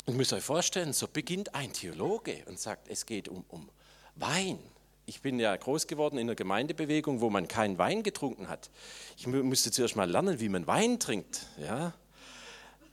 ihr 0.06 0.14
müsst 0.14 0.32
euch 0.32 0.42
vorstellen, 0.42 0.92
so 0.92 1.06
beginnt 1.06 1.54
ein 1.54 1.72
Theologe 1.72 2.42
und 2.46 2.58
sagt, 2.58 2.88
es 2.88 3.06
geht 3.06 3.28
um, 3.28 3.44
um 3.46 3.70
Wein 4.16 4.58
ich 5.10 5.22
bin 5.22 5.40
ja 5.40 5.56
groß 5.56 5.88
geworden 5.88 6.18
in 6.18 6.28
einer 6.28 6.36
Gemeindebewegung, 6.36 7.20
wo 7.20 7.30
man 7.30 7.48
keinen 7.48 7.78
Wein 7.78 8.04
getrunken 8.04 8.48
hat. 8.48 8.70
Ich 9.16 9.26
musste 9.26 9.72
zuerst 9.72 9.96
mal 9.96 10.08
lernen, 10.08 10.38
wie 10.38 10.48
man 10.48 10.68
Wein 10.68 11.00
trinkt. 11.00 11.46
Ja? 11.58 11.94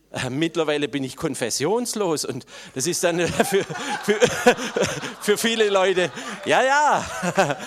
Äh, 0.09 0.31
mittlerweile 0.31 0.87
bin 0.87 1.03
ich 1.03 1.15
konfessionslos 1.15 2.25
und 2.25 2.47
das 2.73 2.87
ist 2.87 3.03
dann 3.03 3.19
für, 3.19 3.63
für, 4.03 4.19
für 5.21 5.37
viele 5.37 5.69
Leute, 5.69 6.11
ja, 6.45 6.63
ja, 6.63 7.05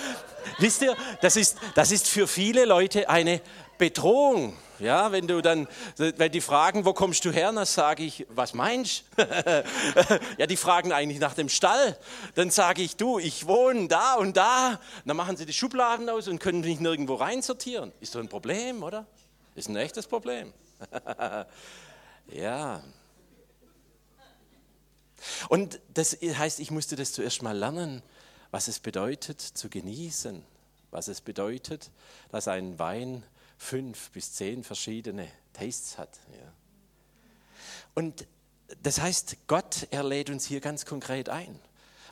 wisst 0.57 0.81
ihr, 0.81 0.97
das 1.21 1.37
ist, 1.37 1.57
das 1.75 1.93
ist 1.93 2.09
für 2.09 2.27
viele 2.27 2.65
Leute 2.65 3.07
eine 3.07 3.39
Bedrohung. 3.81 4.55
Ja, 4.77 5.11
wenn 5.11 5.27
du 5.27 5.41
dann, 5.41 5.67
wenn 5.97 6.31
die 6.31 6.39
fragen, 6.39 6.85
wo 6.85 6.93
kommst 6.93 7.25
du 7.25 7.31
her, 7.31 7.51
dann 7.51 7.65
sage 7.65 8.03
ich, 8.03 8.27
was 8.29 8.53
meinst 8.53 9.05
ja, 10.37 10.45
die 10.45 10.55
fragen 10.55 10.91
eigentlich 10.91 11.19
nach 11.19 11.33
dem 11.33 11.49
Stall. 11.49 11.97
Dann 12.35 12.51
sage 12.51 12.83
ich, 12.83 12.95
du, 12.95 13.17
ich 13.17 13.47
wohne 13.47 13.87
da 13.87 14.13
und 14.15 14.37
da. 14.37 14.79
Dann 15.03 15.17
machen 15.17 15.35
sie 15.35 15.47
die 15.47 15.53
Schubladen 15.53 16.09
aus 16.09 16.27
und 16.27 16.37
können 16.37 16.61
mich 16.61 16.79
nirgendwo 16.79 17.15
reinsortieren. 17.15 17.91
Ist 18.01 18.13
doch 18.13 18.19
ein 18.19 18.29
Problem, 18.29 18.83
oder? 18.83 19.07
Ist 19.55 19.67
ein 19.67 19.75
echtes 19.75 20.05
Problem. 20.05 20.53
ja. 22.27 22.83
Und 25.49 25.79
das 25.91 26.19
heißt, 26.21 26.59
ich 26.59 26.69
musste 26.69 26.95
das 26.95 27.13
zuerst 27.13 27.41
mal 27.41 27.57
lernen, 27.57 28.03
was 28.51 28.67
es 28.67 28.79
bedeutet 28.79 29.41
zu 29.41 29.69
genießen, 29.69 30.43
was 30.91 31.07
es 31.07 31.21
bedeutet, 31.21 31.89
dass 32.31 32.47
ein 32.47 32.77
Wein 32.77 33.23
fünf 33.61 34.09
bis 34.09 34.33
zehn 34.33 34.63
verschiedene 34.63 35.27
Tastes 35.53 35.99
hat. 35.99 36.19
Ja. 36.33 36.51
Und 37.93 38.27
das 38.81 38.99
heißt, 38.99 39.37
Gott, 39.47 39.87
er 39.91 40.03
lädt 40.03 40.31
uns 40.31 40.47
hier 40.47 40.59
ganz 40.59 40.85
konkret 40.85 41.29
ein. 41.29 41.59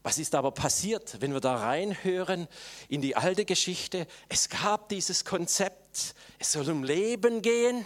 Was 0.03 0.20
ist 0.20 0.36
aber 0.36 0.51
passiert, 0.51 1.20
wenn 1.22 1.34
wir 1.34 1.41
da 1.41 1.56
reinhören 1.56 2.48
in 2.88 3.01
die 3.01 3.15
alte 3.15 3.46
Geschichte? 3.46 4.06
Es 4.29 4.48
gab 4.50 4.89
dieses 4.89 5.25
Konzept, 5.25 6.13
es 6.38 6.51
soll 6.51 6.70
um 6.70 6.84
Leben 6.84 7.41
gehen 7.41 7.84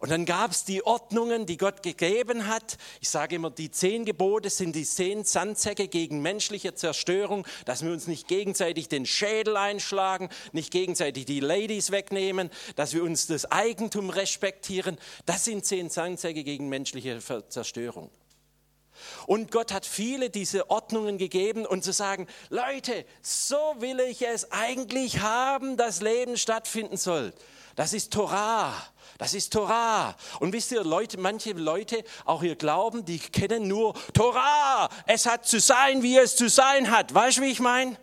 und 0.00 0.10
dann 0.10 0.24
gab 0.24 0.50
es 0.50 0.64
die 0.64 0.84
Ordnungen, 0.84 1.44
die 1.44 1.58
Gott 1.58 1.82
gegeben 1.82 2.46
hat. 2.48 2.78
Ich 3.02 3.10
sage 3.10 3.36
immer, 3.36 3.50
die 3.50 3.70
zehn 3.70 4.06
Gebote 4.06 4.48
sind 4.48 4.74
die 4.74 4.86
zehn 4.86 5.24
Sandsäcke 5.24 5.88
gegen 5.88 6.22
menschliche 6.22 6.74
Zerstörung, 6.74 7.46
dass 7.66 7.84
wir 7.84 7.92
uns 7.92 8.06
nicht 8.06 8.26
gegenseitig 8.26 8.88
den 8.88 9.04
Schädel 9.04 9.58
einschlagen, 9.58 10.30
nicht 10.52 10.70
gegenseitig 10.70 11.26
die 11.26 11.40
Ladies 11.40 11.90
wegnehmen, 11.90 12.48
dass 12.76 12.94
wir 12.94 13.02
uns 13.02 13.26
das 13.26 13.50
Eigentum 13.52 14.08
respektieren. 14.08 14.96
Das 15.26 15.44
sind 15.44 15.66
zehn 15.66 15.90
Sandsäcke 15.90 16.44
gegen 16.44 16.70
menschliche 16.70 17.20
Zerstörung. 17.48 18.10
Und 19.26 19.50
Gott 19.50 19.70
hat 19.70 19.84
viele 19.84 20.30
diese 20.30 20.70
Ordnungen 20.70 21.18
gegeben 21.18 21.66
und 21.66 21.84
zu 21.84 21.92
sagen, 21.92 22.26
Leute, 22.48 23.04
so 23.20 23.74
will 23.78 24.00
ich 24.00 24.22
es 24.22 24.50
eigentlich 24.50 25.20
haben, 25.20 25.76
dass 25.76 26.00
Leben 26.00 26.38
stattfinden 26.38 26.96
soll. 26.96 27.34
Das 27.76 27.92
ist 27.92 28.12
Torah. 28.12 28.74
Das 29.18 29.34
ist 29.34 29.52
Torah. 29.52 30.16
Und 30.38 30.52
wisst 30.52 30.72
ihr, 30.72 30.82
Leute, 30.82 31.18
manche 31.18 31.52
Leute, 31.52 32.04
auch 32.24 32.42
ihr 32.42 32.56
Glauben, 32.56 33.04
die 33.04 33.18
kennen 33.18 33.68
nur 33.68 33.94
Torah. 34.14 34.88
Es 35.06 35.26
hat 35.26 35.46
zu 35.46 35.60
sein, 35.60 36.02
wie 36.02 36.16
es 36.16 36.36
zu 36.36 36.48
sein 36.48 36.90
hat. 36.90 37.12
Weißt 37.12 37.38
du, 37.38 37.42
wie 37.42 37.50
ich 37.50 37.60
meine? 37.60 37.96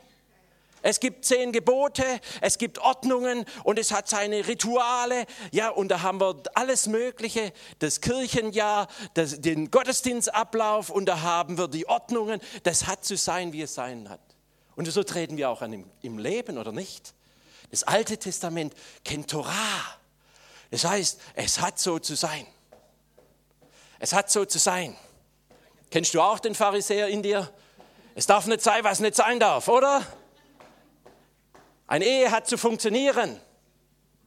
Es 0.84 1.00
gibt 1.00 1.26
zehn 1.26 1.52
Gebote, 1.52 2.04
es 2.40 2.58
gibt 2.58 2.80
Ordnungen 2.80 3.46
und 3.64 3.80
es 3.80 3.92
hat 3.92 4.08
seine 4.08 4.48
Rituale. 4.48 5.26
Ja, 5.52 5.70
und 5.70 5.90
da 5.90 6.02
haben 6.02 6.22
wir 6.22 6.42
alles 6.54 6.88
Mögliche, 6.88 7.52
das 7.80 8.00
Kirchenjahr, 8.00 8.88
das, 9.14 9.42
den 9.42 9.72
Gottesdienstablauf 9.72 10.90
und 10.90 11.08
da 11.08 11.22
haben 11.22 11.58
wir 11.58 11.68
die 11.68 11.90
Ordnungen. 11.90 12.40
Das 12.64 12.86
hat 12.86 13.04
zu 13.04 13.18
sein, 13.18 13.54
wie 13.54 13.64
es 13.64 13.74
sein 13.74 14.08
hat. 14.08 14.22
Und 14.76 14.86
so 14.90 15.04
treten 15.04 15.36
wir 15.36 15.50
auch 15.50 15.62
an 15.62 15.74
im, 15.74 15.90
im 16.04 16.20
Leben, 16.20 16.60
oder 16.60 16.72
nicht? 16.72 17.16
Das 17.72 17.84
Alte 17.84 18.18
Testament 18.18 18.74
kennt 19.04 19.30
Torah. 19.30 19.98
Das 20.72 20.84
heißt, 20.84 21.20
es 21.36 21.62
hat 21.62 21.80
so 21.80 22.00
zu 22.00 22.16
sein. 22.16 22.46
Es 24.00 24.14
hat 24.14 24.30
so 24.30 24.46
zu 24.46 24.60
sein. 24.60 24.96
Kennst 25.90 26.14
du 26.14 26.22
auch 26.22 26.40
den 26.40 26.56
Pharisäer 26.56 27.08
in 27.08 27.24
dir? 27.24 27.52
Es 28.16 28.26
darf 28.26 28.48
nicht 28.48 28.62
sein, 28.62 28.84
was 28.84 29.00
nicht 29.00 29.16
sein 29.16 29.40
darf, 29.40 29.68
oder? 29.68 30.06
Eine 31.88 32.06
Ehe 32.06 32.32
hat 32.32 32.48
zu 32.48 32.58
funktionieren. 32.58 33.40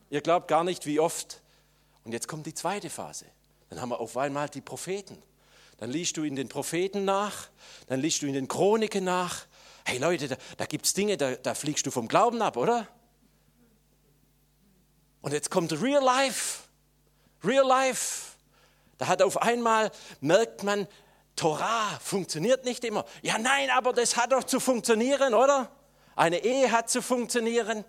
Ihr 0.08 0.22
glaubt 0.22 0.48
gar 0.48 0.64
nicht, 0.64 0.86
wie 0.86 0.98
oft. 0.98 1.40
Und 2.04 2.12
jetzt 2.12 2.26
kommt 2.26 2.46
die 2.46 2.54
zweite 2.54 2.88
Phase. 2.88 3.26
Dann 3.68 3.80
haben 3.80 3.90
wir 3.90 4.00
auf 4.00 4.16
einmal 4.16 4.48
die 4.48 4.60
Propheten. 4.60 5.22
Dann 5.78 5.90
liest 5.90 6.16
du 6.16 6.24
in 6.24 6.36
den 6.36 6.48
Propheten 6.48 7.04
nach, 7.04 7.48
dann 7.86 8.00
liest 8.00 8.20
du 8.20 8.26
in 8.26 8.34
den 8.34 8.48
Chroniken 8.48 9.04
nach. 9.04 9.46
Hey 9.84 9.98
Leute, 9.98 10.28
da, 10.28 10.36
da 10.58 10.66
gibt 10.66 10.84
es 10.84 10.92
Dinge, 10.92 11.16
da, 11.16 11.36
da 11.36 11.54
fliegst 11.54 11.86
du 11.86 11.90
vom 11.90 12.06
Glauben 12.06 12.42
ab, 12.42 12.58
oder? 12.58 12.86
Und 15.22 15.32
jetzt 15.32 15.50
kommt 15.50 15.72
Real 15.82 16.02
Life. 16.02 16.64
Real 17.44 17.66
Life. 17.66 18.36
Da 18.98 19.08
hat 19.08 19.22
auf 19.22 19.40
einmal, 19.40 19.90
merkt 20.20 20.62
man, 20.62 20.86
Torah 21.36 21.98
funktioniert 22.02 22.64
nicht 22.64 22.84
immer. 22.84 23.04
Ja, 23.22 23.38
nein, 23.38 23.70
aber 23.70 23.92
das 23.92 24.16
hat 24.16 24.32
doch 24.32 24.44
zu 24.44 24.60
funktionieren, 24.60 25.32
oder? 25.32 25.70
Eine 26.16 26.44
Ehe 26.44 26.70
hat 26.70 26.90
zu 26.90 27.00
funktionieren, 27.00 27.84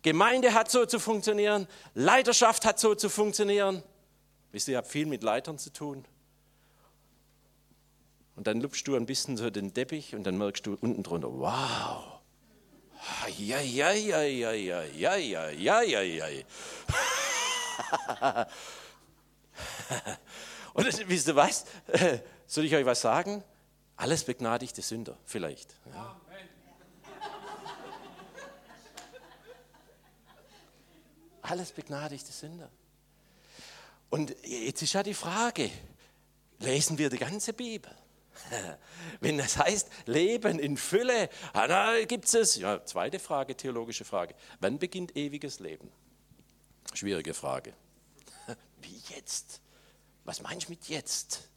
Gemeinde 0.00 0.54
hat 0.54 0.70
so 0.70 0.86
zu 0.86 0.98
funktionieren, 0.98 1.66
Leiterschaft 1.92 2.64
hat 2.64 2.78
so 2.78 2.94
zu 2.94 3.10
funktionieren. 3.10 3.82
Wisst 4.52 4.68
ihr, 4.68 4.72
ihr 4.72 4.78
habt 4.78 4.88
viel 4.88 5.06
mit 5.06 5.22
Leitern 5.22 5.58
zu 5.58 5.70
tun. 5.70 6.04
Und 8.36 8.46
dann 8.46 8.60
lupfst 8.60 8.84
du 8.86 8.96
ein 8.96 9.06
bisschen 9.06 9.36
so 9.36 9.50
den 9.50 9.74
Teppich 9.74 10.14
und 10.14 10.24
dann 10.24 10.38
merkst 10.38 10.66
du 10.66 10.76
unten 10.80 11.02
drunter, 11.02 11.28
wow. 11.30 12.13
Eieieiei. 13.24 14.44
Und 20.74 21.08
wisst 21.08 21.28
ihr 21.28 21.36
was? 21.36 21.64
Soll 22.46 22.64
ich 22.64 22.74
euch 22.74 22.84
was 22.84 23.00
sagen? 23.00 23.42
Alles 23.96 24.24
begnadigte 24.24 24.82
Sünder, 24.82 25.16
vielleicht. 25.24 25.74
Ja. 25.92 26.20
Alles 31.42 31.72
begnadigte 31.72 32.32
Sünder. 32.32 32.70
Und 34.10 34.34
jetzt 34.42 34.82
ist 34.82 34.94
ja 34.94 35.02
die 35.02 35.14
Frage, 35.14 35.70
lesen 36.58 36.98
wir 36.98 37.10
die 37.10 37.18
ganze 37.18 37.52
Bibel? 37.52 37.94
Wenn 39.20 39.38
das 39.38 39.56
heißt, 39.56 39.88
Leben 40.06 40.58
in 40.58 40.76
Fülle, 40.76 41.28
ah, 41.52 42.02
gibt 42.06 42.32
es, 42.32 42.56
ja, 42.56 42.84
zweite 42.84 43.18
Frage, 43.18 43.56
theologische 43.56 44.04
Frage, 44.04 44.34
wann 44.60 44.78
beginnt 44.78 45.16
ewiges 45.16 45.60
Leben? 45.60 45.90
Schwierige 46.92 47.34
Frage. 47.34 47.74
Wie 48.80 49.00
jetzt? 49.14 49.60
Was 50.24 50.42
meinst 50.42 50.68
du 50.68 50.72
mit 50.72 50.88
jetzt? 50.88 51.48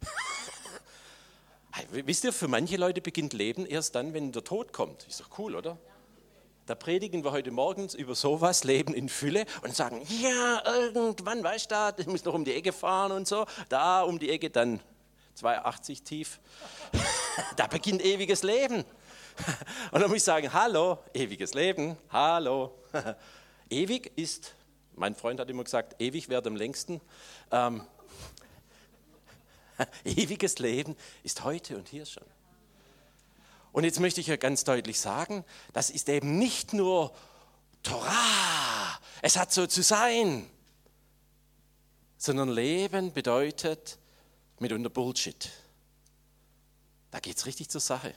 Wisst 1.90 2.24
ihr, 2.24 2.32
für 2.32 2.48
manche 2.48 2.76
Leute 2.76 3.00
beginnt 3.00 3.32
Leben 3.32 3.66
erst 3.66 3.94
dann, 3.94 4.14
wenn 4.14 4.32
der 4.32 4.44
Tod 4.44 4.72
kommt. 4.72 5.06
Ist 5.08 5.20
doch 5.20 5.38
cool, 5.38 5.56
oder? 5.56 5.78
Da 6.66 6.74
predigen 6.74 7.24
wir 7.24 7.32
heute 7.32 7.50
Morgen 7.50 7.88
über 7.90 8.14
sowas, 8.14 8.64
Leben 8.64 8.94
in 8.94 9.10
Fülle 9.10 9.44
und 9.62 9.74
sagen, 9.74 10.00
ja, 10.08 10.62
irgendwann, 10.64 11.44
weißt 11.44 11.70
du, 11.70 11.94
ich 11.98 12.06
muss 12.06 12.24
noch 12.24 12.32
um 12.32 12.44
die 12.44 12.54
Ecke 12.54 12.72
fahren 12.72 13.12
und 13.12 13.28
so, 13.28 13.44
da 13.68 14.02
um 14.02 14.18
die 14.18 14.30
Ecke 14.30 14.48
dann 14.48 14.80
2,80 15.38 16.04
tief, 16.04 16.40
da 17.56 17.66
beginnt 17.66 18.04
ewiges 18.04 18.42
Leben. 18.42 18.84
Und 19.90 20.00
dann 20.00 20.08
muss 20.08 20.18
ich 20.18 20.24
sagen, 20.24 20.52
hallo, 20.52 20.98
ewiges 21.12 21.54
Leben, 21.54 21.96
hallo. 22.10 22.78
Ewig 23.70 24.12
ist, 24.16 24.54
mein 24.94 25.14
Freund 25.14 25.40
hat 25.40 25.50
immer 25.50 25.64
gesagt, 25.64 26.00
ewig 26.00 26.28
währt 26.28 26.46
am 26.46 26.54
längsten. 26.54 27.00
Ähm, 27.50 27.84
ewiges 30.04 30.58
Leben 30.58 30.96
ist 31.22 31.42
heute 31.42 31.76
und 31.76 31.88
hier 31.88 32.06
schon. 32.06 32.24
Und 33.72 33.82
jetzt 33.82 33.98
möchte 33.98 34.20
ich 34.20 34.28
ja 34.28 34.36
ganz 34.36 34.62
deutlich 34.62 35.00
sagen, 35.00 35.44
das 35.72 35.90
ist 35.90 36.08
eben 36.08 36.38
nicht 36.38 36.72
nur 36.72 37.12
Torah, 37.82 39.00
es 39.20 39.36
hat 39.36 39.52
so 39.52 39.66
zu 39.66 39.82
sein, 39.82 40.48
sondern 42.16 42.48
Leben 42.48 43.12
bedeutet 43.12 43.98
mitunter 44.64 44.90
Bullshit. 44.90 45.50
Da 47.10 47.20
geht 47.20 47.36
es 47.36 47.46
richtig 47.46 47.68
zur 47.68 47.82
Sache. 47.82 48.14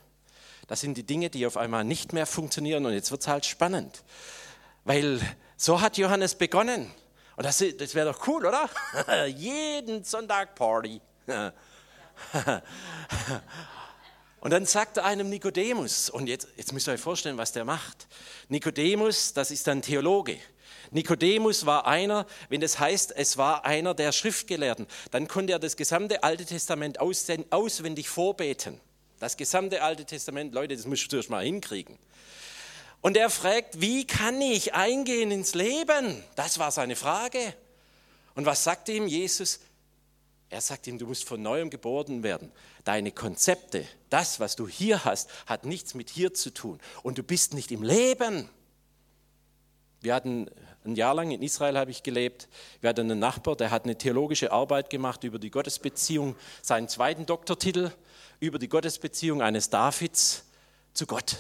Das 0.68 0.80
sind 0.82 0.98
die 0.98 1.04
Dinge, 1.04 1.30
die 1.30 1.46
auf 1.46 1.58
einmal 1.58 1.84
nicht 1.84 2.14
mehr 2.14 2.26
funktionieren 2.26 2.86
und 2.86 2.94
jetzt 2.94 3.12
wird 3.12 3.22
es 3.22 3.28
halt 3.28 3.46
spannend. 3.46 4.04
Weil 4.86 5.20
so 5.58 5.82
hat 5.82 5.98
Johannes 5.98 6.36
begonnen. 6.36 6.90
Und 7.36 7.46
das, 7.46 7.64
das 7.78 7.94
wäre 7.96 8.12
doch 8.12 8.26
cool, 8.28 8.46
oder? 8.46 8.70
Jeden 9.28 10.04
Sonntag 10.04 10.56
Party. 10.56 11.02
Und 14.40 14.52
dann 14.52 14.66
sagt 14.66 14.98
er 14.98 15.06
einem 15.06 15.30
Nikodemus, 15.30 16.10
und 16.10 16.28
jetzt, 16.28 16.48
jetzt 16.56 16.72
müsst 16.72 16.88
ihr 16.88 16.94
euch 16.94 17.02
vorstellen, 17.02 17.38
was 17.38 17.52
der 17.52 17.66
macht. 17.66 18.08
Nikodemus, 18.48 19.34
das 19.34 19.52
ist 19.52 19.68
ein 19.68 19.82
Theologe. 19.82 20.38
Nikodemus 20.92 21.66
war 21.66 21.86
einer, 21.88 22.26
wenn 22.50 22.62
das 22.62 22.80
heißt, 22.80 23.16
es 23.16 23.38
war 23.38 23.66
einer 23.66 23.94
der 23.94 24.12
Schriftgelehrten, 24.12 24.88
dann 25.12 25.28
konnte 25.28 25.54
er 25.54 25.60
das 25.60 25.76
gesamte 25.76 26.24
Alte 26.24 26.46
Testament 26.46 27.00
auswendig 27.02 28.10
vorbeten. 28.10 28.80
Das 29.20 29.38
gesamte 29.38 29.82
Alte 29.82 30.06
Testament, 30.06 30.54
Leute, 30.54 30.76
das 30.76 30.86
du 30.86 31.16
erst 31.16 31.30
mal 31.30 31.44
hinkriegen. 31.44 31.98
Und 33.02 33.18
er 33.18 33.30
fragt, 33.30 33.82
wie 33.82 34.06
kann 34.06 34.42
ich 34.42 34.74
eingehen 34.74 35.32
ins 35.32 35.54
Leben? 35.54 36.24
Das 36.36 36.60
war 36.60 36.72
seine 36.72 36.96
Frage. 36.96 37.54
Und 38.36 38.46
was 38.46 38.64
sagt 38.64 38.90
ihm 38.90 39.08
Jesus? 39.08 39.60
Er 40.50 40.62
sagt 40.62 40.88
ihm, 40.88 40.98
du 40.98 41.08
musst 41.08 41.26
von 41.26 41.42
neuem 41.42 41.70
geboren 41.70 42.24
werden. 42.24 42.52
Deine 42.84 43.12
Konzepte, 43.12 43.86
das, 44.10 44.40
was 44.40 44.56
du 44.56 44.68
hier 44.68 45.04
hast, 45.04 45.30
hat 45.46 45.66
nichts 45.66 45.94
mit 45.94 46.10
hier 46.10 46.34
zu 46.34 46.54
tun. 46.54 46.80
Und 47.04 47.18
du 47.18 47.24
bist 47.24 47.54
nicht 47.54 47.72
im 47.72 47.84
Leben. 47.84 48.50
Wir 50.02 50.16
hatten 50.16 50.50
ein 50.88 50.96
Jahr 50.96 51.14
lang 51.14 51.32
in 51.32 51.42
Israel 51.42 51.78
habe 51.78 51.92
ich 51.92 52.02
gelebt. 52.02 52.48
Wir 52.82 52.90
hatten 52.90 53.12
einen 53.12 53.20
Nachbar, 53.20 53.56
der 53.56 53.72
hat 53.72 53.84
eine 53.84 53.98
theologische 53.98 54.52
Arbeit 54.52 54.90
gemacht 54.90 55.24
über 55.24 55.38
die 55.38 55.52
Gottesbeziehung, 55.52 56.36
seinen 56.62 56.88
zweiten 56.88 57.26
Doktortitel 57.26 57.92
über 58.40 58.58
die 58.58 58.70
Gottesbeziehung 58.70 59.42
eines 59.42 59.70
Davids 59.70 60.46
zu 60.94 61.06
Gott. 61.06 61.38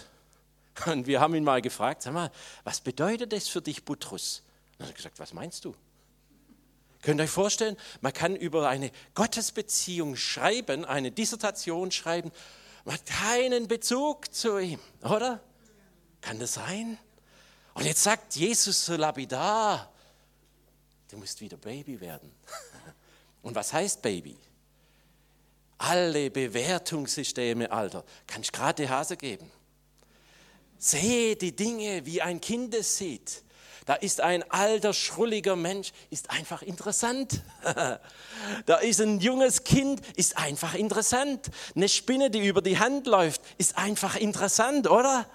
Und 0.86 1.08
wir 1.08 1.20
haben 1.20 1.34
ihn 1.34 1.44
mal 1.44 1.62
gefragt, 1.62 2.04
sag 2.04 2.14
mal, 2.14 2.32
was 2.64 2.82
bedeutet 2.82 3.34
das 3.34 3.48
für 3.48 3.62
dich, 3.62 3.84
Butrus? 3.84 4.44
Und 4.78 4.86
er 4.86 4.90
hat 4.90 4.96
gesagt, 4.96 5.20
was 5.20 5.34
meinst 5.34 5.66
du? 5.66 5.74
Könnt 7.02 7.20
ihr 7.20 7.24
euch 7.24 7.30
vorstellen, 7.30 7.78
man 8.02 8.14
kann 8.14 8.36
über 8.36 8.68
eine 8.68 8.92
Gottesbeziehung 9.14 10.16
schreiben, 10.16 10.86
eine 10.86 11.12
Dissertation 11.12 11.92
schreiben, 11.92 12.32
man 12.86 12.96
hat 12.96 13.06
keinen 13.06 13.68
Bezug 13.68 14.34
zu 14.34 14.58
ihm, 14.60 14.80
oder? 15.04 15.42
Kann 16.22 16.40
das 16.40 16.56
sein? 16.56 16.98
Und 17.78 17.86
jetzt 17.86 18.02
sagt 18.02 18.36
Jesus 18.36 18.88
so 18.88 18.96
lapidar, 18.96 19.94
du 21.12 21.18
musst 21.18 21.40
wieder 21.42 21.58
Baby 21.58 22.02
werden. 22.02 22.32
Und 23.44 23.54
was 23.54 23.72
heißt 23.72 24.02
Baby? 24.02 24.36
Alle 25.78 26.32
Bewertungssysteme, 26.32 27.72
Alter, 27.72 28.04
kannst 28.26 28.52
gerade 28.52 28.82
die 28.82 28.90
Hase 28.90 29.16
geben. 29.16 29.52
Sehe 30.80 31.36
die 31.36 31.56
Dinge, 31.56 32.04
wie 32.04 32.20
ein 32.20 32.42
Kind 32.42 32.74
es 32.74 32.98
sieht. 32.98 33.44
Da 33.86 33.94
ist 33.94 34.22
ein 34.22 34.44
alter, 34.50 34.92
schrulliger 34.92 35.56
Mensch, 35.56 35.92
ist 36.10 36.32
einfach 36.32 36.64
interessant. 36.64 37.44
da 38.66 38.76
ist 38.78 39.00
ein 39.02 39.20
junges 39.20 39.66
Kind, 39.66 40.02
ist 40.18 40.36
einfach 40.36 40.74
interessant. 40.74 41.52
Eine 41.76 41.90
Spinne, 41.90 42.32
die 42.32 42.48
über 42.48 42.64
die 42.64 42.80
Hand 42.80 43.06
läuft, 43.06 43.42
ist 43.60 43.78
einfach 43.78 44.16
interessant, 44.16 44.90
oder? 44.90 45.28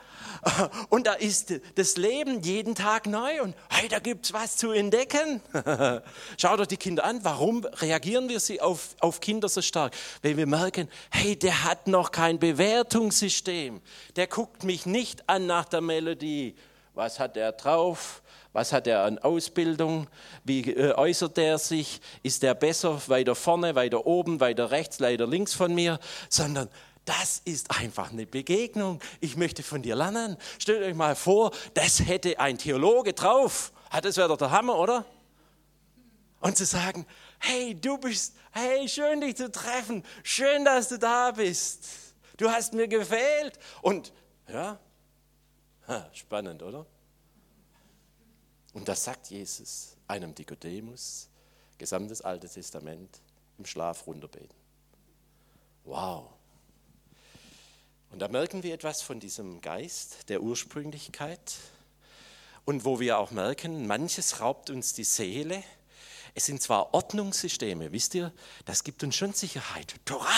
Und 0.89 1.07
da 1.07 1.13
ist 1.15 1.55
das 1.77 1.97
Leben 1.97 2.41
jeden 2.43 2.75
Tag 2.75 3.07
neu 3.07 3.43
und 3.43 3.55
hey, 3.71 3.89
da 3.89 4.01
gibt's 4.01 4.33
was 4.33 4.57
zu 4.57 4.73
entdecken. 4.73 5.41
Schau 6.37 6.57
doch 6.57 6.67
die 6.67 6.77
Kinder 6.77 7.05
an. 7.05 7.21
Warum 7.23 7.65
reagieren 7.65 8.29
wir 8.29 8.41
sie 8.41 8.61
auf, 8.61 8.97
auf 9.01 9.21
Kinder 9.21 9.49
so 9.49 9.63
stark? 9.63 9.95
Weil 10.23 10.37
wir 10.37 10.47
merken, 10.47 10.89
hey, 11.11 11.37
der 11.37 11.65
hat 11.65 11.87
noch 11.87 12.11
kein 12.11 12.39
Bewertungssystem. 12.39 13.81
Der 14.17 14.27
guckt 14.27 14.65
mich 14.65 14.85
nicht 14.85 15.29
an 15.29 15.47
nach 15.47 15.67
der 15.67 15.81
Melodie. 15.81 16.57
Was 16.95 17.21
hat 17.21 17.37
er 17.37 17.53
drauf? 17.53 18.23
Was 18.53 18.73
hat 18.73 18.87
er 18.87 19.05
an 19.05 19.19
Ausbildung? 19.19 20.09
Wie 20.45 20.61
äh, 20.61 20.93
äußert 20.93 21.39
er 21.39 21.59
sich? 21.59 22.01
Ist 22.23 22.45
er 22.45 22.55
besser 22.55 23.01
weiter 23.07 23.35
vorne, 23.35 23.75
weiter 23.75 24.07
oben, 24.07 24.41
weiter 24.41 24.71
rechts, 24.71 25.01
weiter 25.01 25.27
links 25.27 25.55
von 25.55 25.75
mir? 25.75 25.99
Sondern 26.29 26.69
das 27.05 27.43
ist 27.45 27.71
einfach 27.71 28.13
eine 28.13 28.27
Begegnung. 28.27 29.01
Ich 29.21 29.37
möchte 29.37 29.63
von 29.63 29.83
dir 29.83 29.97
lernen. 29.97 30.37
Stellt 30.59 30.83
euch 30.83 30.95
mal 30.95 31.17
vor, 31.17 31.53
das 31.75 32.01
hätte 32.01 32.39
ein 32.39 32.59
Theologe 32.59 33.13
drauf. 33.13 33.73
Das 34.03 34.17
wäre 34.17 34.29
doch 34.29 34.37
der 34.37 34.51
Hammer, 34.51 34.79
oder? 34.79 35.05
Und 36.41 36.57
zu 36.57 36.65
sagen, 36.65 37.07
hey, 37.39 37.75
du 37.75 37.99
bist, 37.99 38.35
hey, 38.53 38.89
schön 38.89 39.21
dich 39.21 39.37
zu 39.37 39.51
treffen. 39.51 40.05
Schön, 40.23 40.65
dass 40.65 40.89
du 40.89 40.99
da 40.99 41.31
bist. 41.33 41.87
Du 42.37 42.49
hast 42.51 42.73
mir 42.73 42.89
gefehlt. 42.89 43.59
Und 43.81 44.13
ja, 44.49 44.79
spannend, 46.13 46.63
oder? 46.63 46.87
Und 48.73 48.89
das 48.89 49.05
sagt 49.05 49.29
Jesus 49.29 49.97
einem 50.09 50.35
Nikodemus, 50.37 51.29
gesamtes 51.79 52.23
Alte 52.23 52.49
Testament, 52.49 53.21
im 53.59 53.67
Schlaf 53.67 54.07
runterbeten. 54.07 54.57
Wow. 55.85 56.31
Und 58.13 58.19
da 58.19 58.29
merken 58.29 58.63
wir 58.63 58.75
etwas 58.75 59.01
von 59.01 59.21
diesem 59.21 59.63
Geist 59.63 60.29
der 60.29 60.43
Ursprünglichkeit 60.43 61.55
und 62.67 62.85
wo 62.85 63.01
wir 63.01 63.19
auch 63.19 63.31
merken, 63.31 63.87
manches 63.87 64.39
raubt 64.41 64.69
uns 64.69 64.93
die 64.93 65.05
Seele. 65.05 65.65
Es 66.35 66.45
sind 66.45 66.61
zwar 66.63 66.93
Ordnungssysteme, 66.93 67.91
wisst 67.91 68.15
ihr, 68.15 68.31
das 68.67 68.85
gibt 68.85 69.03
uns 69.03 69.17
schon 69.17 69.33
Sicherheit. 69.33 69.95
Torah! 70.05 70.29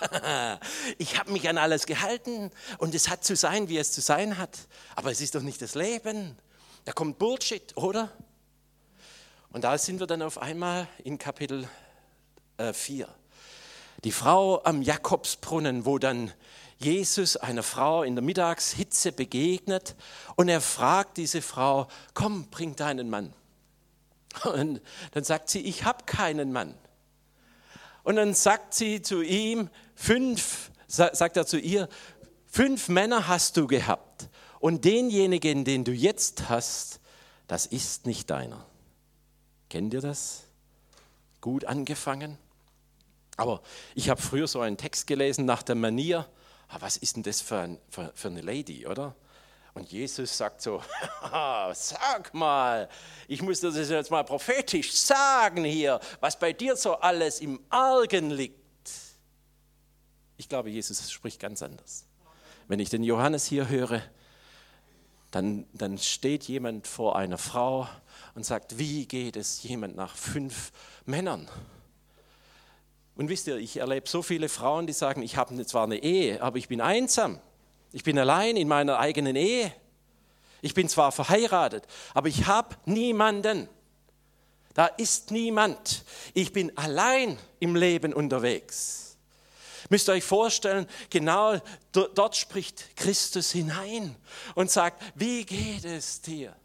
Ich 0.96 1.18
habe 1.18 1.30
mich 1.30 1.46
an 1.46 1.58
alles 1.58 1.84
gehalten 1.84 2.50
und 2.78 2.94
es 2.94 3.10
hat 3.10 3.22
zu 3.22 3.36
sein, 3.36 3.68
wie 3.68 3.76
es 3.76 3.92
zu 3.92 4.00
sein 4.00 4.38
hat. 4.38 4.58
Aber 4.96 5.10
es 5.10 5.20
ist 5.20 5.34
doch 5.34 5.42
nicht 5.42 5.60
das 5.60 5.74
Leben. 5.74 6.38
Da 6.86 6.92
kommt 6.92 7.18
Bullshit, 7.18 7.76
oder? 7.76 8.10
Und 9.50 9.64
da 9.64 9.76
sind 9.76 10.00
wir 10.00 10.06
dann 10.06 10.22
auf 10.22 10.38
einmal 10.38 10.88
in 11.04 11.18
Kapitel 11.18 11.68
4. 12.72 13.08
Die 14.04 14.12
Frau 14.12 14.62
am 14.64 14.82
Jakobsbrunnen, 14.82 15.84
wo 15.84 15.98
dann 15.98 16.32
Jesus 16.78 17.36
einer 17.36 17.62
Frau 17.62 18.02
in 18.02 18.16
der 18.16 18.24
Mittagshitze 18.24 19.12
begegnet 19.12 19.94
und 20.36 20.48
er 20.48 20.62
fragt 20.62 21.18
diese 21.18 21.42
Frau, 21.42 21.88
komm, 22.14 22.46
bring 22.46 22.74
deinen 22.76 23.10
Mann. 23.10 23.34
Und 24.44 24.80
dann 25.12 25.24
sagt 25.24 25.50
sie, 25.50 25.60
ich 25.60 25.84
habe 25.84 26.04
keinen 26.06 26.52
Mann. 26.52 26.74
Und 28.02 28.16
dann 28.16 28.32
sagt 28.32 28.74
sie 28.74 29.02
zu 29.02 29.22
ihm, 29.22 29.68
fünf, 29.94 30.70
sagt 30.86 31.36
er 31.36 31.46
zu 31.46 31.58
ihr, 31.58 31.88
fünf 32.46 32.88
Männer 32.88 33.28
hast 33.28 33.56
du 33.56 33.66
gehabt 33.66 34.28
und 34.58 34.84
denjenigen, 34.84 35.64
den 35.64 35.84
du 35.84 35.92
jetzt 35.92 36.48
hast, 36.48 37.00
das 37.46 37.66
ist 37.66 38.06
nicht 38.06 38.30
deiner. 38.30 38.64
Kennt 39.68 39.92
ihr 39.92 40.00
das? 40.00 40.44
Gut 41.40 41.64
angefangen? 41.64 42.38
Aber 43.40 43.62
ich 43.94 44.10
habe 44.10 44.20
früher 44.20 44.46
so 44.46 44.60
einen 44.60 44.76
Text 44.76 45.06
gelesen 45.06 45.46
nach 45.46 45.62
der 45.62 45.74
Manier, 45.74 46.28
ah, 46.68 46.76
was 46.80 46.98
ist 46.98 47.16
denn 47.16 47.22
das 47.22 47.40
für, 47.40 47.56
ein, 47.56 47.78
für, 47.88 48.12
für 48.14 48.28
eine 48.28 48.42
Lady, 48.42 48.86
oder? 48.86 49.16
Und 49.72 49.90
Jesus 49.90 50.36
sagt 50.36 50.60
so, 50.60 50.82
sag 51.72 52.34
mal, 52.34 52.86
ich 53.28 53.40
muss 53.40 53.60
das 53.60 53.76
jetzt 53.88 54.10
mal 54.10 54.24
prophetisch 54.24 54.92
sagen 54.92 55.64
hier, 55.64 56.00
was 56.20 56.38
bei 56.38 56.52
dir 56.52 56.76
so 56.76 56.96
alles 56.96 57.40
im 57.40 57.58
Argen 57.70 58.28
liegt. 58.28 58.90
Ich 60.36 60.46
glaube, 60.46 60.68
Jesus 60.68 61.10
spricht 61.10 61.40
ganz 61.40 61.62
anders. 61.62 62.04
Wenn 62.68 62.78
ich 62.78 62.90
den 62.90 63.02
Johannes 63.02 63.46
hier 63.46 63.70
höre, 63.70 64.02
dann, 65.30 65.66
dann 65.72 65.96
steht 65.96 66.44
jemand 66.44 66.86
vor 66.86 67.16
einer 67.16 67.38
Frau 67.38 67.88
und 68.34 68.44
sagt, 68.44 68.76
wie 68.76 69.06
geht 69.06 69.36
es 69.36 69.62
jemand 69.62 69.96
nach 69.96 70.14
fünf 70.14 70.72
Männern? 71.06 71.48
Und 73.20 73.28
wisst 73.28 73.48
ihr, 73.48 73.58
ich 73.58 73.76
erlebe 73.76 74.08
so 74.08 74.22
viele 74.22 74.48
Frauen, 74.48 74.86
die 74.86 74.94
sagen, 74.94 75.20
ich 75.20 75.36
habe 75.36 75.66
zwar 75.66 75.84
eine 75.84 76.02
Ehe, 76.02 76.40
aber 76.40 76.56
ich 76.56 76.68
bin 76.68 76.80
einsam. 76.80 77.38
Ich 77.92 78.02
bin 78.02 78.18
allein 78.18 78.56
in 78.56 78.66
meiner 78.66 78.98
eigenen 78.98 79.36
Ehe. 79.36 79.74
Ich 80.62 80.72
bin 80.72 80.88
zwar 80.88 81.12
verheiratet, 81.12 81.86
aber 82.14 82.28
ich 82.28 82.46
habe 82.46 82.76
niemanden. 82.86 83.68
Da 84.72 84.86
ist 84.86 85.32
niemand. 85.32 86.02
Ich 86.32 86.54
bin 86.54 86.74
allein 86.78 87.38
im 87.58 87.76
Leben 87.76 88.14
unterwegs. 88.14 89.18
Müsst 89.90 90.08
ihr 90.08 90.12
euch 90.12 90.24
vorstellen, 90.24 90.86
genau 91.10 91.58
dort 91.92 92.36
spricht 92.36 92.96
Christus 92.96 93.50
hinein 93.50 94.16
und 94.54 94.70
sagt, 94.70 95.02
wie 95.14 95.44
geht 95.44 95.84
es 95.84 96.22
dir? 96.22 96.56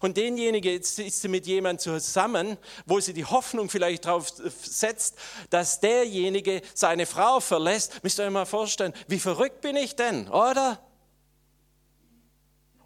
Und 0.00 0.16
denjenige, 0.16 0.72
jetzt 0.72 0.98
ist 0.98 1.22
sie 1.22 1.28
mit 1.28 1.46
jemandem 1.46 2.00
zusammen, 2.00 2.56
wo 2.86 3.00
sie 3.00 3.12
die 3.12 3.24
Hoffnung 3.24 3.68
vielleicht 3.68 4.06
darauf 4.06 4.32
setzt, 4.62 5.16
dass 5.50 5.80
derjenige 5.80 6.62
seine 6.74 7.06
Frau 7.06 7.40
verlässt. 7.40 8.02
Müsst 8.02 8.18
ihr 8.18 8.24
euch 8.24 8.30
mal 8.30 8.46
vorstellen, 8.46 8.92
wie 9.08 9.18
verrückt 9.18 9.60
bin 9.60 9.76
ich 9.76 9.96
denn, 9.96 10.28
oder? 10.28 10.80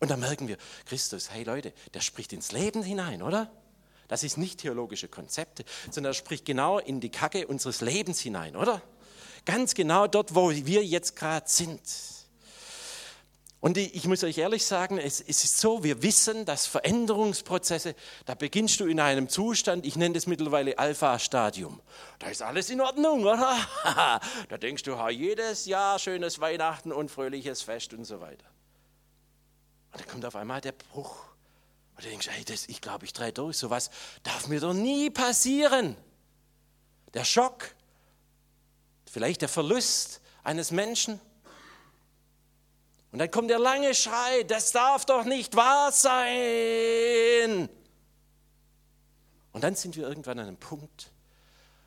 Und 0.00 0.10
dann 0.10 0.20
merken 0.20 0.48
wir, 0.48 0.58
Christus, 0.86 1.30
hey 1.30 1.44
Leute, 1.44 1.72
der 1.94 2.00
spricht 2.00 2.32
ins 2.32 2.52
Leben 2.52 2.82
hinein, 2.82 3.22
oder? 3.22 3.50
Das 4.06 4.22
ist 4.22 4.38
nicht 4.38 4.60
theologische 4.60 5.08
Konzepte, 5.08 5.64
sondern 5.90 6.12
er 6.12 6.14
spricht 6.14 6.44
genau 6.44 6.78
in 6.78 7.00
die 7.00 7.10
Kacke 7.10 7.46
unseres 7.46 7.80
Lebens 7.80 8.20
hinein, 8.20 8.56
oder? 8.56 8.82
Ganz 9.44 9.74
genau 9.74 10.06
dort, 10.06 10.34
wo 10.34 10.50
wir 10.50 10.84
jetzt 10.84 11.16
gerade 11.16 11.48
sind. 11.48 11.80
Und 13.60 13.76
ich 13.76 14.06
muss 14.06 14.22
euch 14.22 14.38
ehrlich 14.38 14.64
sagen, 14.64 14.98
es, 14.98 15.20
ist 15.20 15.58
so, 15.58 15.82
wir 15.82 16.00
wissen, 16.02 16.44
dass 16.44 16.66
Veränderungsprozesse, 16.66 17.96
da 18.24 18.36
beginnst 18.36 18.78
du 18.78 18.86
in 18.86 19.00
einem 19.00 19.28
Zustand, 19.28 19.84
ich 19.84 19.96
nenne 19.96 20.14
das 20.14 20.28
mittlerweile 20.28 20.78
Alpha-Stadium. 20.78 21.80
Da 22.20 22.28
ist 22.28 22.40
alles 22.40 22.70
in 22.70 22.80
Ordnung, 22.80 23.22
oder? 23.22 23.58
da 24.48 24.58
denkst 24.58 24.84
du, 24.84 24.96
jedes 25.08 25.66
Jahr 25.66 25.98
schönes 25.98 26.38
Weihnachten 26.38 26.92
und 26.92 27.10
fröhliches 27.10 27.62
Fest 27.62 27.94
und 27.94 28.04
so 28.04 28.20
weiter. 28.20 28.46
Und 29.92 30.00
dann 30.02 30.08
kommt 30.08 30.24
auf 30.24 30.36
einmal 30.36 30.60
der 30.60 30.72
Bruch. 30.72 31.24
Und 31.96 32.04
du 32.04 32.10
denkst, 32.10 32.28
hey, 32.30 32.44
das, 32.44 32.68
ich 32.68 32.80
glaube, 32.80 33.06
ich 33.06 33.12
drehe 33.12 33.32
durch. 33.32 33.56
So 33.56 33.70
was 33.70 33.90
darf 34.22 34.46
mir 34.46 34.60
doch 34.60 34.72
nie 34.72 35.10
passieren. 35.10 35.96
Der 37.12 37.24
Schock, 37.24 37.74
vielleicht 39.10 39.40
der 39.40 39.48
Verlust 39.48 40.20
eines 40.44 40.70
Menschen. 40.70 41.20
Und 43.10 43.18
dann 43.18 43.30
kommt 43.30 43.50
der 43.50 43.58
lange 43.58 43.94
Schrei, 43.94 44.42
das 44.42 44.72
darf 44.72 45.06
doch 45.06 45.24
nicht 45.24 45.56
wahr 45.56 45.92
sein. 45.92 47.68
Und 49.52 49.64
dann 49.64 49.74
sind 49.74 49.96
wir 49.96 50.06
irgendwann 50.06 50.38
an 50.38 50.48
einem 50.48 50.56
Punkt, 50.56 51.10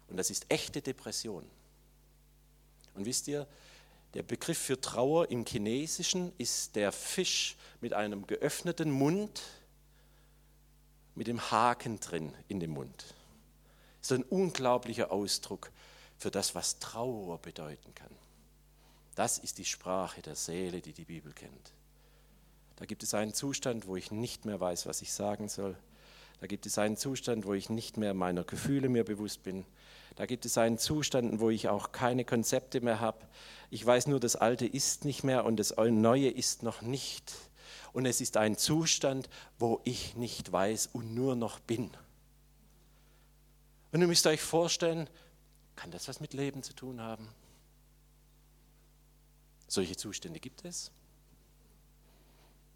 und 0.08 0.18
das 0.18 0.30
ist 0.30 0.46
echte 0.50 0.82
Depression. 0.82 1.46
Und 2.96 3.06
wisst 3.06 3.28
ihr, 3.28 3.48
der 4.14 4.24
Begriff 4.24 4.58
für 4.58 4.82
Trauer 4.82 5.32
im 5.32 5.46
Chinesischen 5.46 6.34
ist 6.38 6.76
der 6.76 6.92
Fisch 6.92 7.56
mit 7.80 7.94
einem 7.94 8.28
geöffneten 8.28 8.92
Mund, 8.92 9.42
mit 11.16 11.28
dem 11.28 11.52
Haken 11.52 12.00
drin 12.00 12.34
in 12.50 12.60
dem 12.60 12.72
Mund. 12.72 13.06
Das 14.02 14.12
ist 14.12 14.18
ein 14.18 14.24
unglaublicher 14.24 15.12
Ausdruck 15.12 15.72
für 16.18 16.32
das, 16.32 16.56
was 16.56 16.80
Trauer 16.80 17.38
bedeuten 17.38 17.96
kann. 17.96 18.14
Das 19.22 19.38
ist 19.38 19.60
die 19.60 19.66
Sprache 19.66 20.24
der 20.24 20.34
Seele, 20.34 20.82
die 20.82 20.94
die 20.94 21.06
Bibel 21.06 21.32
kennt. 21.32 21.74
Da 22.78 22.86
gibt 22.88 23.04
es 23.04 23.14
einen 23.14 23.36
Zustand, 23.36 23.86
wo 23.86 23.96
ich 23.96 24.10
nicht 24.10 24.46
mehr 24.46 24.60
weiß, 24.60 24.88
was 24.88 25.04
ich 25.04 25.14
sagen 25.14 25.48
soll. 25.48 25.78
Da 26.40 26.48
gibt 26.48 26.66
es 26.66 26.80
einen 26.80 26.98
Zustand, 26.98 27.46
wo 27.46 27.54
ich 27.54 27.70
nicht 27.70 27.98
mehr 27.98 28.16
meiner 28.16 28.44
Gefühle 28.44 28.90
mir 28.90 29.04
bewusst 29.04 29.44
bin. 29.44 29.64
Da 30.16 30.26
gibt 30.26 30.46
es 30.46 30.58
einen 30.58 30.80
Zustand, 30.80 31.40
wo 31.40 31.52
ich 31.52 31.70
auch 31.70 31.92
keine 31.92 32.26
Konzepte 32.26 32.82
mehr 32.82 33.00
habe. 33.00 33.20
Ich 33.70 33.86
weiß 33.86 34.08
nur, 34.08 34.20
das 34.20 34.38
Alte 34.38 34.66
ist 34.66 35.06
nicht 35.06 35.24
mehr 35.24 35.46
und 35.46 35.58
das 35.58 35.76
Neue 35.78 36.32
ist 36.32 36.64
noch 36.64 36.82
nicht. 36.82 37.32
Und 37.94 38.08
es 38.08 38.22
ist 38.22 38.38
ein 38.38 38.58
Zustand, 38.58 39.30
wo 39.60 39.82
ich 39.84 40.16
nicht 40.16 40.52
weiß 40.52 40.90
und 40.94 41.14
nur 41.14 41.36
noch 41.36 41.60
bin. 41.60 41.92
Und 43.92 44.02
ihr 44.02 44.08
müsst 44.08 44.26
euch 44.26 44.42
vorstellen, 44.42 45.08
kann 45.76 45.92
das 45.92 46.08
was 46.08 46.22
mit 46.22 46.34
Leben 46.34 46.64
zu 46.64 46.74
tun 46.74 47.00
haben? 47.02 47.30
Solche 49.72 49.96
Zustände 49.96 50.42
gibt 50.42 50.66
es. 50.66 50.92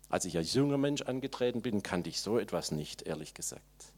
Als 0.07 0.23
ich 0.23 0.37
als 0.37 0.53
junger 0.53 0.77
Mensch 0.77 1.01
angetreten 1.01 1.61
bin, 1.61 1.83
kannte 1.83 2.09
ich 2.09 2.21
so 2.21 2.39
etwas 2.39 2.71
nicht, 2.71 3.01
ehrlich 3.01 3.33
gesagt. 3.33 3.91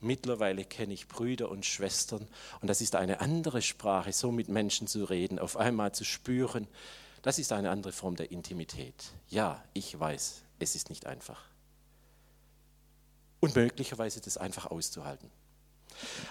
Mittlerweile 0.00 0.64
kenne 0.64 0.94
ich 0.94 1.06
Brüder 1.06 1.50
und 1.50 1.66
Schwestern 1.66 2.26
und 2.62 2.68
das 2.68 2.80
ist 2.80 2.96
eine 2.96 3.20
andere 3.20 3.60
Sprache, 3.60 4.10
so 4.14 4.32
mit 4.32 4.48
Menschen 4.48 4.86
zu 4.86 5.04
reden, 5.04 5.38
auf 5.38 5.58
einmal 5.58 5.92
zu 5.92 6.04
spüren. 6.04 6.66
Das 7.20 7.38
ist 7.38 7.52
eine 7.52 7.68
andere 7.68 7.92
Form 7.92 8.16
der 8.16 8.30
Intimität. 8.30 9.12
Ja, 9.28 9.62
ich 9.74 10.00
weiß, 10.00 10.44
es 10.60 10.76
ist 10.76 10.88
nicht 10.88 11.04
einfach. 11.04 11.44
Und 13.40 13.54
möglicherweise 13.54 14.22
das 14.22 14.38
einfach 14.38 14.70
auszuhalten. 14.70 15.30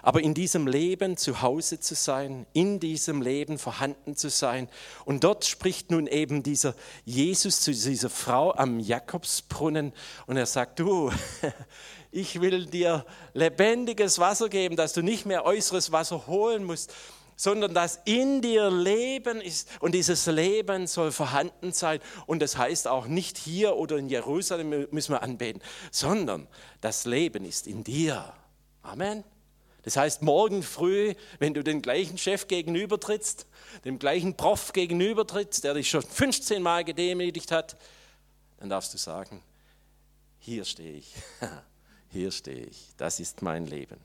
Aber 0.02 0.21
in 0.21 0.34
diesem 0.34 0.67
Leben 0.67 1.17
zu 1.17 1.41
Hause 1.41 1.80
zu 1.80 1.95
sein, 1.95 2.45
in 2.54 2.80
diesem 2.80 3.21
Leben 3.21 3.58
vorhanden 3.58 4.15
zu 4.15 4.30
sein. 4.30 4.69
Und 5.06 5.23
dort 5.23 5.45
spricht 5.45 5.91
nun 5.91 6.08
eben 6.08 6.43
dieser 6.43 6.76
Jesus 7.06 7.62
zu 7.62 7.71
dieser 7.71 8.10
Frau 8.10 8.54
am 8.54 8.80
Jakobsbrunnen 8.80 9.93
und 10.28 10.38
er 10.38 10.45
sagt, 10.45 10.80
du, 10.80 11.12
ich 12.12 12.41
will 12.41 12.65
dir 12.65 13.06
lebendiges 13.34 14.19
Wasser 14.19 14.49
geben, 14.49 14.76
dass 14.76 14.93
du 14.93 15.02
nicht 15.02 15.26
mehr 15.26 15.45
äußeres 15.45 15.91
Wasser 15.91 16.28
holen 16.28 16.63
musst, 16.63 16.93
sondern 17.36 17.73
dass 17.73 17.99
in 18.06 18.41
dir 18.41 18.69
Leben 18.69 19.41
ist 19.41 19.67
und 19.80 19.93
dieses 19.93 20.26
Leben 20.28 20.88
soll 20.88 21.12
vorhanden 21.12 21.71
sein. 21.71 21.99
Und 22.26 22.41
das 22.41 22.58
heißt 22.58 22.88
auch 22.88 23.08
nicht 23.08 23.38
hier 23.38 23.76
oder 23.76 23.97
in 23.97 24.10
Jerusalem 24.10 24.88
müssen 24.91 25.13
wir 25.13 25.23
anbeten, 25.23 25.62
sondern 25.91 26.47
das 26.82 27.06
Leben 27.06 27.45
ist 27.45 27.67
in 27.67 27.84
dir. 27.84 28.34
Amen. 28.82 29.23
Das 29.84 29.98
heißt, 29.98 30.22
morgen 30.22 30.63
früh, 30.63 31.13
wenn 31.39 31.54
du 31.54 31.63
den 31.63 31.82
gleichen 31.82 32.17
Chef 32.17 32.48
gegenübertrittst, 32.48 33.46
dem 33.84 34.00
gleichen 34.00 34.36
Prof 34.36 34.72
gegenübertrittst, 34.74 35.63
der 35.63 35.74
dich 35.74 35.89
schon 35.89 36.02
15 36.02 36.63
Mal 36.63 36.84
gedemütigt 36.86 37.52
hat, 37.52 37.78
dann 38.58 38.69
darfst 38.69 38.93
du 38.93 38.98
sagen, 38.98 39.43
hier 40.39 40.63
stehe 40.63 40.93
ich, 40.93 41.13
hier 42.10 42.32
stehe 42.32 42.65
ich, 42.65 42.89
das 42.98 43.19
ist 43.19 43.41
mein 43.41 43.65
Leben. 43.65 43.98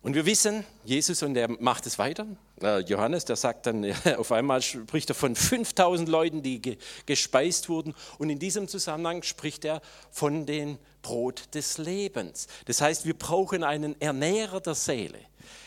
Und 0.00 0.14
wir 0.14 0.26
wissen, 0.26 0.64
Jesus, 0.84 1.22
und 1.22 1.36
er 1.36 1.48
macht 1.60 1.84
es 1.86 1.98
weiter, 1.98 2.26
äh, 2.62 2.78
Johannes, 2.80 3.24
der 3.24 3.36
sagt 3.36 3.66
dann, 3.66 3.84
auf 4.16 4.30
einmal 4.30 4.62
spricht 4.62 5.10
er 5.10 5.14
von 5.14 5.34
5000 5.34 6.08
Leuten, 6.08 6.42
die 6.42 6.78
gespeist 7.04 7.68
wurden. 7.68 7.94
Und 8.18 8.30
in 8.30 8.38
diesem 8.38 8.68
Zusammenhang 8.68 9.22
spricht 9.22 9.64
er 9.64 9.82
von 10.10 10.46
dem 10.46 10.78
Brot 11.02 11.54
des 11.54 11.78
Lebens. 11.78 12.46
Das 12.66 12.80
heißt, 12.80 13.06
wir 13.06 13.14
brauchen 13.14 13.64
einen 13.64 14.00
Ernährer 14.00 14.60
der 14.60 14.74
Seele. 14.74 15.18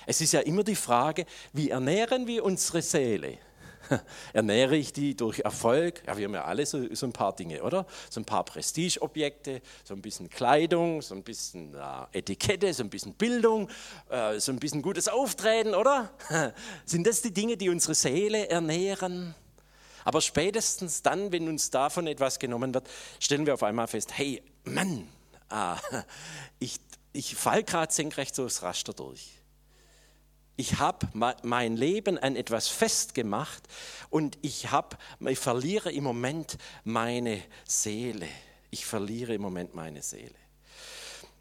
Es 0.05 0.21
ist 0.21 0.33
ja 0.33 0.39
immer 0.39 0.63
die 0.63 0.75
Frage, 0.75 1.25
wie 1.53 1.69
ernähren 1.69 2.25
wir 2.25 2.43
unsere 2.43 2.81
Seele? 2.81 3.37
Ernähre 4.33 4.75
ich 4.75 4.93
die 4.93 5.15
durch 5.15 5.39
Erfolg? 5.39 6.03
Ja, 6.07 6.17
wir 6.17 6.25
haben 6.25 6.33
ja 6.33 6.45
alle 6.45 6.65
so, 6.65 6.93
so 6.93 7.05
ein 7.05 7.13
paar 7.13 7.35
Dinge, 7.35 7.63
oder? 7.63 7.85
So 8.09 8.21
ein 8.21 8.25
paar 8.25 8.43
Prestigeobjekte, 8.45 9.61
so 9.83 9.93
ein 9.93 10.01
bisschen 10.01 10.29
Kleidung, 10.29 11.01
so 11.01 11.15
ein 11.15 11.23
bisschen 11.23 11.75
äh, 11.75 12.17
Etikette, 12.17 12.73
so 12.73 12.83
ein 12.83 12.89
bisschen 12.89 13.13
Bildung, 13.13 13.69
äh, 14.09 14.39
so 14.39 14.51
ein 14.51 14.59
bisschen 14.59 14.81
gutes 14.81 15.07
Auftreten, 15.07 15.75
oder? 15.75 16.11
Sind 16.85 17.07
das 17.07 17.21
die 17.21 17.33
Dinge, 17.33 17.57
die 17.57 17.69
unsere 17.69 17.95
Seele 17.95 18.49
ernähren? 18.49 19.35
Aber 20.03 20.21
spätestens 20.21 21.01
dann, 21.01 21.31
wenn 21.31 21.47
uns 21.47 21.69
davon 21.69 22.07
etwas 22.07 22.39
genommen 22.39 22.73
wird, 22.73 22.89
stellen 23.19 23.45
wir 23.45 23.53
auf 23.53 23.63
einmal 23.63 23.87
fest, 23.87 24.17
hey, 24.17 24.41
Mann, 24.63 25.07
ah, 25.49 25.77
ich, 26.59 26.79
ich 27.13 27.35
fall 27.35 27.63
gerade 27.63 27.93
senkrecht 27.93 28.35
so 28.35 28.43
das 28.43 28.63
Raster 28.63 28.93
durch 28.93 29.40
ich 30.55 30.79
habe 30.79 31.07
mein 31.43 31.75
Leben 31.75 32.17
an 32.17 32.35
etwas 32.35 32.67
festgemacht 32.67 33.63
und 34.09 34.37
ich, 34.41 34.71
hab, 34.71 35.01
ich 35.19 35.39
verliere 35.39 35.91
im 35.91 36.03
Moment 36.03 36.57
meine 36.83 37.41
Seele. 37.65 38.27
Ich 38.69 38.85
verliere 38.85 39.33
im 39.33 39.41
Moment 39.41 39.73
meine 39.73 40.01
Seele. 40.01 40.35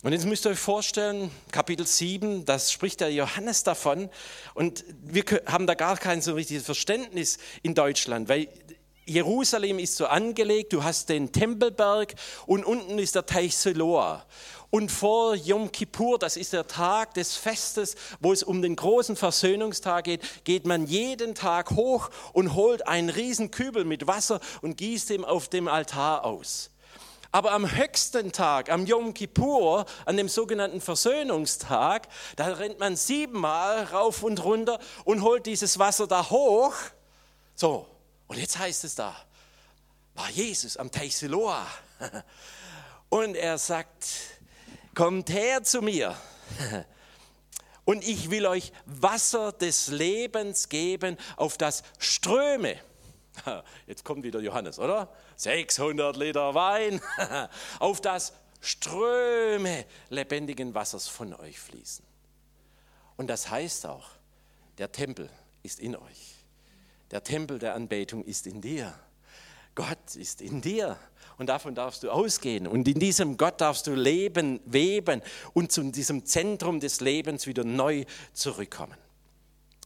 Und 0.02 0.12
jetzt 0.12 0.24
müsst 0.24 0.46
ihr 0.46 0.52
euch 0.52 0.58
vorstellen, 0.58 1.30
Kapitel 1.52 1.86
7, 1.86 2.46
das 2.46 2.72
spricht 2.72 3.00
der 3.00 3.12
Johannes 3.12 3.64
davon. 3.64 4.08
Und 4.54 4.84
wir 5.02 5.24
haben 5.46 5.66
da 5.66 5.74
gar 5.74 5.98
kein 5.98 6.22
so 6.22 6.32
richtiges 6.32 6.64
Verständnis 6.64 7.36
in 7.62 7.74
Deutschland, 7.74 8.30
weil 8.30 8.48
Jerusalem 9.04 9.78
ist 9.78 9.96
so 9.96 10.06
angelegt, 10.06 10.72
du 10.72 10.84
hast 10.84 11.08
den 11.08 11.32
Tempelberg 11.32 12.14
und 12.46 12.64
unten 12.64 12.98
ist 12.98 13.14
der 13.14 13.26
Teich 13.26 13.56
Siloa. 13.56 14.24
Und 14.70 14.92
vor 14.92 15.34
Yom 15.34 15.72
Kippur, 15.72 16.18
das 16.18 16.36
ist 16.36 16.52
der 16.52 16.68
Tag 16.68 17.14
des 17.14 17.34
Festes, 17.34 17.96
wo 18.20 18.32
es 18.32 18.44
um 18.44 18.62
den 18.62 18.76
großen 18.76 19.16
Versöhnungstag 19.16 20.04
geht, 20.04 20.44
geht 20.44 20.64
man 20.64 20.86
jeden 20.86 21.34
Tag 21.34 21.72
hoch 21.72 22.10
und 22.32 22.54
holt 22.54 22.86
einen 22.86 23.10
riesen 23.10 23.50
Kübel 23.50 23.84
mit 23.84 24.06
Wasser 24.06 24.40
und 24.62 24.76
gießt 24.76 25.10
ihn 25.10 25.24
auf 25.24 25.48
dem 25.48 25.66
Altar 25.66 26.24
aus. 26.24 26.70
Aber 27.32 27.52
am 27.52 27.70
höchsten 27.70 28.32
Tag, 28.32 28.70
am 28.70 28.86
Yom 28.86 29.12
Kippur, 29.12 29.86
an 30.04 30.16
dem 30.16 30.28
sogenannten 30.28 30.80
Versöhnungstag, 30.80 32.08
da 32.36 32.46
rennt 32.46 32.78
man 32.78 32.96
siebenmal 32.96 33.84
rauf 33.84 34.22
und 34.22 34.42
runter 34.44 34.78
und 35.04 35.22
holt 35.22 35.46
dieses 35.46 35.78
Wasser 35.78 36.06
da 36.06 36.30
hoch. 36.30 36.74
So, 37.56 37.86
und 38.28 38.38
jetzt 38.38 38.58
heißt 38.58 38.84
es 38.84 38.94
da, 38.94 39.16
war 40.14 40.30
Jesus 40.30 40.76
am 40.76 40.90
Teich 40.90 41.16
Siloa. 41.16 41.66
Und 43.10 43.34
er 43.34 43.58
sagt, 43.58 44.06
kommt 44.94 45.30
her 45.30 45.62
zu 45.62 45.82
mir 45.82 46.16
und 47.84 48.04
ich 48.06 48.30
will 48.30 48.46
euch 48.46 48.72
Wasser 48.86 49.52
des 49.52 49.88
Lebens 49.88 50.68
geben, 50.68 51.16
auf 51.36 51.58
das 51.58 51.82
Ströme. 51.98 52.76
Jetzt 53.86 54.04
kommt 54.04 54.24
wieder 54.24 54.40
Johannes, 54.40 54.78
oder? 54.78 55.12
600 55.36 56.16
Liter 56.16 56.54
Wein, 56.54 57.00
auf 57.78 58.00
das 58.00 58.32
Ströme 58.60 59.86
lebendigen 60.10 60.74
Wassers 60.74 61.08
von 61.08 61.34
euch 61.34 61.58
fließen. 61.58 62.04
Und 63.16 63.28
das 63.28 63.50
heißt 63.50 63.86
auch, 63.86 64.08
der 64.78 64.92
Tempel 64.92 65.30
ist 65.62 65.80
in 65.80 65.96
euch. 65.96 66.44
Der 67.10 67.24
Tempel 67.24 67.58
der 67.58 67.74
Anbetung 67.74 68.24
ist 68.24 68.46
in 68.46 68.60
dir. 68.60 68.94
Gott 69.74 70.16
ist 70.16 70.40
in 70.40 70.60
dir 70.60 70.98
und 71.40 71.46
davon 71.46 71.74
darfst 71.74 72.02
du 72.02 72.10
ausgehen. 72.10 72.66
Und 72.66 72.86
in 72.86 72.98
diesem 72.98 73.38
Gott 73.38 73.62
darfst 73.62 73.86
du 73.86 73.94
leben, 73.94 74.60
weben 74.66 75.22
und 75.54 75.72
zu 75.72 75.82
diesem 75.84 76.26
Zentrum 76.26 76.80
des 76.80 77.00
Lebens 77.00 77.46
wieder 77.46 77.64
neu 77.64 78.04
zurückkommen. 78.34 78.94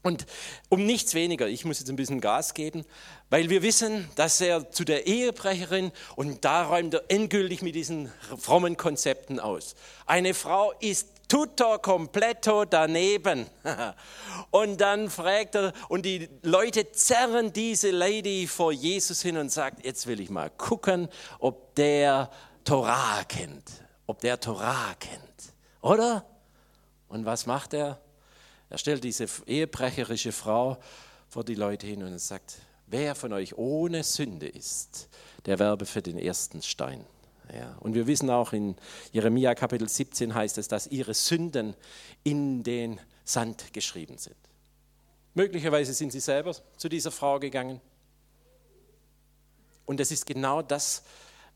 Und 0.02 0.26
um 0.68 0.84
nichts 0.84 1.14
weniger, 1.14 1.46
ich 1.46 1.64
muss 1.64 1.78
jetzt 1.78 1.88
ein 1.88 1.96
bisschen 1.96 2.20
Gas 2.20 2.54
geben, 2.54 2.84
weil 3.30 3.50
wir 3.50 3.62
wissen, 3.62 4.08
dass 4.16 4.40
er 4.40 4.72
zu 4.72 4.84
der 4.84 5.06
Ehebrecherin 5.06 5.92
und 6.16 6.44
da 6.44 6.64
räumt 6.66 6.92
er 6.92 7.04
endgültig 7.06 7.62
mit 7.62 7.76
diesen 7.76 8.12
frommen 8.36 8.76
Konzepten 8.76 9.38
aus. 9.38 9.76
Eine 10.06 10.34
Frau 10.34 10.72
ist 10.80 11.13
tutto 11.28 11.78
completo 11.78 12.64
daneben. 12.64 13.46
Und 14.50 14.80
dann 14.80 15.10
fragt 15.10 15.54
er, 15.54 15.72
und 15.88 16.04
die 16.04 16.28
Leute 16.42 16.92
zerren 16.92 17.52
diese 17.52 17.90
Lady 17.90 18.46
vor 18.46 18.72
Jesus 18.72 19.22
hin 19.22 19.36
und 19.36 19.50
sagt, 19.50 19.84
jetzt 19.84 20.06
will 20.06 20.20
ich 20.20 20.30
mal 20.30 20.50
gucken, 20.50 21.08
ob 21.38 21.74
der 21.74 22.30
Torah 22.64 23.24
kennt, 23.24 23.70
ob 24.06 24.20
der 24.20 24.38
Torah 24.38 24.94
kennt, 24.98 25.54
oder? 25.80 26.24
Und 27.08 27.24
was 27.24 27.46
macht 27.46 27.74
er? 27.74 28.00
Er 28.70 28.78
stellt 28.78 29.04
diese 29.04 29.26
ehebrecherische 29.46 30.32
Frau 30.32 30.78
vor 31.28 31.44
die 31.44 31.54
Leute 31.54 31.86
hin 31.86 32.02
und 32.02 32.18
sagt, 32.18 32.56
wer 32.86 33.14
von 33.14 33.32
euch 33.32 33.56
ohne 33.56 34.02
Sünde 34.02 34.48
ist, 34.48 35.08
der 35.46 35.58
werbe 35.58 35.86
für 35.86 36.02
den 36.02 36.18
ersten 36.18 36.62
Stein. 36.62 37.04
Ja, 37.52 37.76
und 37.80 37.94
wir 37.94 38.06
wissen 38.06 38.30
auch 38.30 38.52
in 38.52 38.76
Jeremia 39.12 39.54
Kapitel 39.54 39.88
17 39.88 40.34
heißt 40.34 40.56
es, 40.58 40.68
dass 40.68 40.86
ihre 40.86 41.14
Sünden 41.14 41.74
in 42.22 42.62
den 42.62 43.00
Sand 43.24 43.72
geschrieben 43.72 44.18
sind. 44.18 44.36
Möglicherweise 45.34 45.92
sind 45.92 46.12
sie 46.12 46.20
selber 46.20 46.54
zu 46.76 46.88
dieser 46.88 47.10
Frau 47.10 47.38
gegangen. 47.38 47.80
Und 49.84 50.00
es 50.00 50.10
ist 50.10 50.26
genau 50.26 50.62
das, 50.62 51.02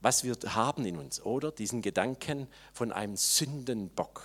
was 0.01 0.25
wir 0.25 0.37
haben 0.47 0.85
in 0.85 0.97
uns, 0.97 1.23
oder? 1.23 1.51
Diesen 1.51 1.81
Gedanken 1.81 2.49
von 2.73 2.93
einem 2.93 3.17
Sündenbock. 3.17 4.23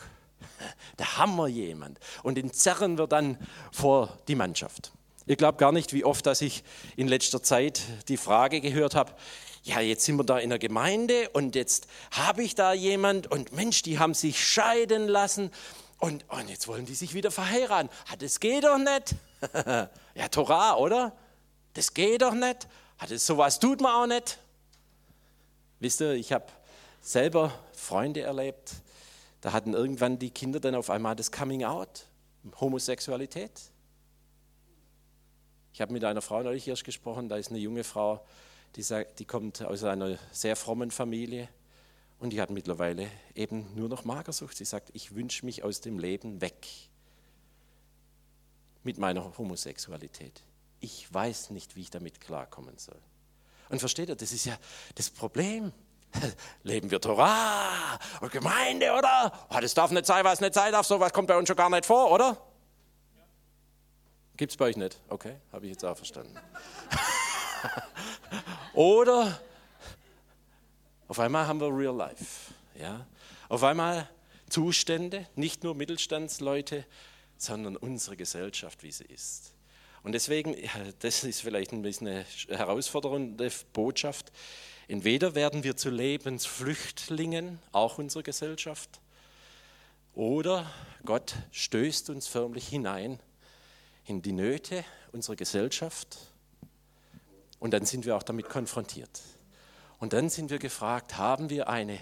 Da 0.98 1.18
haben 1.18 1.36
wir 1.38 1.48
jemand 1.48 2.00
und 2.22 2.36
den 2.36 2.52
zerren 2.52 2.98
wir 2.98 3.08
dann 3.08 3.38
vor 3.72 4.18
die 4.28 4.36
Mannschaft. 4.36 4.92
Ihr 5.26 5.38
glaubt 5.38 5.58
gar 5.58 5.72
nicht, 5.72 5.94
wie 5.94 6.04
oft, 6.04 6.26
dass 6.26 6.42
ich 6.42 6.64
in 6.98 7.08
letzter 7.08 7.42
Zeit 7.42 7.82
die 8.10 8.18
Frage 8.18 8.60
gehört 8.60 8.94
habe, 8.94 9.14
ja, 9.64 9.80
jetzt 9.80 10.04
sind 10.04 10.18
wir 10.18 10.26
da 10.26 10.40
in 10.40 10.50
der 10.50 10.60
Gemeinde 10.60 11.30
und 11.30 11.56
jetzt 11.56 11.88
habe 12.12 12.44
ich 12.44 12.54
da 12.54 12.74
jemand 12.74 13.32
und 13.32 13.54
Mensch, 13.54 13.82
die 13.82 13.98
haben 13.98 14.14
sich 14.14 14.46
scheiden 14.46 15.08
lassen 15.08 15.52
und, 16.00 16.30
und 16.30 16.50
jetzt 16.50 16.68
wollen 16.68 16.86
die 16.86 16.96
sich 16.96 17.14
wieder 17.14 17.32
verheiraten. 17.32 17.90
Ah, 18.12 18.18
das 18.18 18.42
geht 18.42 18.66
doch 18.66 18.78
nicht. 18.78 19.16
ja, 20.16 20.28
Torah, 20.30 20.76
oder? 20.76 21.16
Das 21.76 21.94
geht 21.94 22.22
doch 22.22 22.34
nicht. 22.34 22.68
Ah, 22.98 23.06
das, 23.08 23.26
sowas 23.26 23.58
tut 23.60 23.80
man 23.80 23.94
auch 23.94 24.08
nicht. 24.08 24.38
Wisst 25.80 26.02
ihr, 26.02 26.12
ich 26.12 26.34
habe 26.34 26.46
selber 27.02 27.58
Freunde 27.72 28.22
erlebt, 28.22 28.74
da 29.40 29.54
hatten 29.54 29.74
irgendwann 29.74 30.20
die 30.20 30.30
Kinder 30.30 30.60
dann 30.60 30.76
auf 30.76 30.90
einmal 30.90 31.16
das 31.16 31.32
Coming 31.32 31.64
Out, 31.64 32.06
Homosexualität. 32.60 33.52
Ich 35.74 35.82
habe 35.82 35.94
mit 35.94 36.04
einer 36.04 36.22
Frau 36.22 36.44
neulich 36.44 36.68
erst 36.68 36.84
gesprochen, 36.84 37.30
da 37.30 37.38
ist 37.38 37.50
eine 37.50 37.60
junge 37.60 37.84
Frau, 37.84 38.26
die, 38.76 39.06
die 39.20 39.26
kommt 39.26 39.62
aus 39.62 39.84
einer 39.84 40.18
sehr 40.32 40.56
frommen 40.56 40.92
Familie 40.92 41.48
und 42.20 42.32
die 42.32 42.42
hat 42.42 42.50
mittlerweile 42.50 43.10
eben 43.36 43.74
nur 43.76 43.90
noch 43.90 44.06
Magersucht. 44.06 44.58
Sie 44.58 44.66
sagt, 44.66 44.90
ich 44.94 45.14
wünsche 45.16 45.46
mich 45.46 45.64
aus 45.64 45.82
dem 45.82 46.00
Leben 46.00 46.42
weg 46.42 46.68
mit 48.84 48.98
meiner 48.98 49.38
Homosexualität. 49.38 50.42
Ich 50.80 51.12
weiß 51.14 51.52
nicht, 51.52 51.76
wie 51.76 51.82
ich 51.82 51.90
damit 51.90 52.20
klarkommen 52.20 52.78
soll. 52.78 53.00
Und 53.70 53.80
versteht 53.80 54.10
ihr, 54.10 54.16
das 54.16 54.32
ist 54.32 54.46
ja 54.46 54.58
das 54.96 55.10
Problem. 55.10 55.72
Leben 56.64 56.92
wir 56.92 57.02
Torah 57.02 57.98
und 58.22 58.32
Gemeinde, 58.32 58.94
oder? 58.94 59.32
Oh, 59.50 59.60
das 59.60 59.74
darf 59.74 59.92
nicht 59.92 60.06
sein, 60.06 60.24
was 60.24 60.42
nicht 60.42 60.54
sein 60.54 60.72
darf. 60.72 60.86
So 60.86 61.00
was 61.00 61.12
kommt 61.12 61.28
bei 61.28 61.38
uns 61.38 61.48
schon 61.48 61.58
gar 61.58 61.70
nicht 61.70 61.86
vor, 61.86 62.12
oder? 62.12 62.38
Gibt 64.38 64.52
es 64.52 64.58
bei 64.58 64.66
euch 64.66 64.78
nicht? 64.78 65.00
Okay, 65.10 65.38
habe 65.52 65.66
ich 65.66 65.72
jetzt 65.72 65.86
auch 65.86 65.96
verstanden. 65.96 66.36
oder 68.74 69.40
auf 71.08 71.20
einmal 71.20 71.48
haben 71.48 71.60
wir 71.62 71.68
Real 71.68 71.96
Life. 71.96 72.54
Ja? 72.80 73.06
Auf 73.50 73.64
einmal 73.64 74.10
Zustände, 74.50 75.28
nicht 75.36 75.64
nur 75.64 75.76
Mittelstandsleute, 75.76 76.86
sondern 77.38 77.76
unsere 77.76 78.18
Gesellschaft, 78.18 78.84
wie 78.84 78.92
sie 78.92 79.06
ist. 79.06 79.54
Und 80.02 80.14
deswegen, 80.14 80.56
das 81.00 81.24
ist 81.24 81.42
vielleicht 81.42 81.72
ein 81.72 81.82
bisschen 81.82 82.08
eine 82.08 82.26
herausfordernde 82.50 83.52
Botschaft. 83.74 84.32
Entweder 84.88 85.34
werden 85.36 85.64
wir 85.64 85.78
zu 85.78 85.90
Lebensflüchtlingen, 85.90 87.60
auch 87.72 87.98
unserer 87.98 88.24
Gesellschaft, 88.24 89.00
oder 90.14 90.72
Gott 91.06 91.36
stößt 91.52 92.10
uns 92.10 92.28
förmlich 92.28 92.68
hinein 92.68 93.20
in 94.06 94.22
die 94.22 94.34
Nöte 94.34 94.86
unserer 95.12 95.36
Gesellschaft 95.36 96.18
und 97.64 97.72
dann 97.72 97.86
sind 97.86 98.06
wir 98.06 98.18
auch 98.18 98.24
damit 98.24 98.50
konfrontiert. 98.50 99.22
Und 100.00 100.12
dann 100.12 100.28
sind 100.28 100.50
wir 100.50 100.60
gefragt, 100.60 101.18
haben 101.18 101.50
wir 101.50 101.70
eine, 101.70 101.98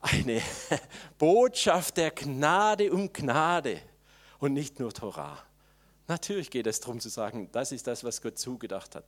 eine 0.00 0.42
Botschaft 1.18 1.98
der 1.98 2.10
Gnade 2.10 2.92
um 2.92 3.12
Gnade 3.12 3.78
und 4.40 4.54
nicht 4.54 4.80
nur 4.80 4.92
Torah? 4.92 5.38
Natürlich 6.08 6.50
geht 6.50 6.66
es 6.66 6.80
darum 6.80 6.98
zu 6.98 7.10
sagen, 7.10 7.48
das 7.52 7.70
ist 7.70 7.86
das, 7.86 8.02
was 8.02 8.20
Gott 8.20 8.40
zugedacht 8.40 8.96
hat. 8.96 9.04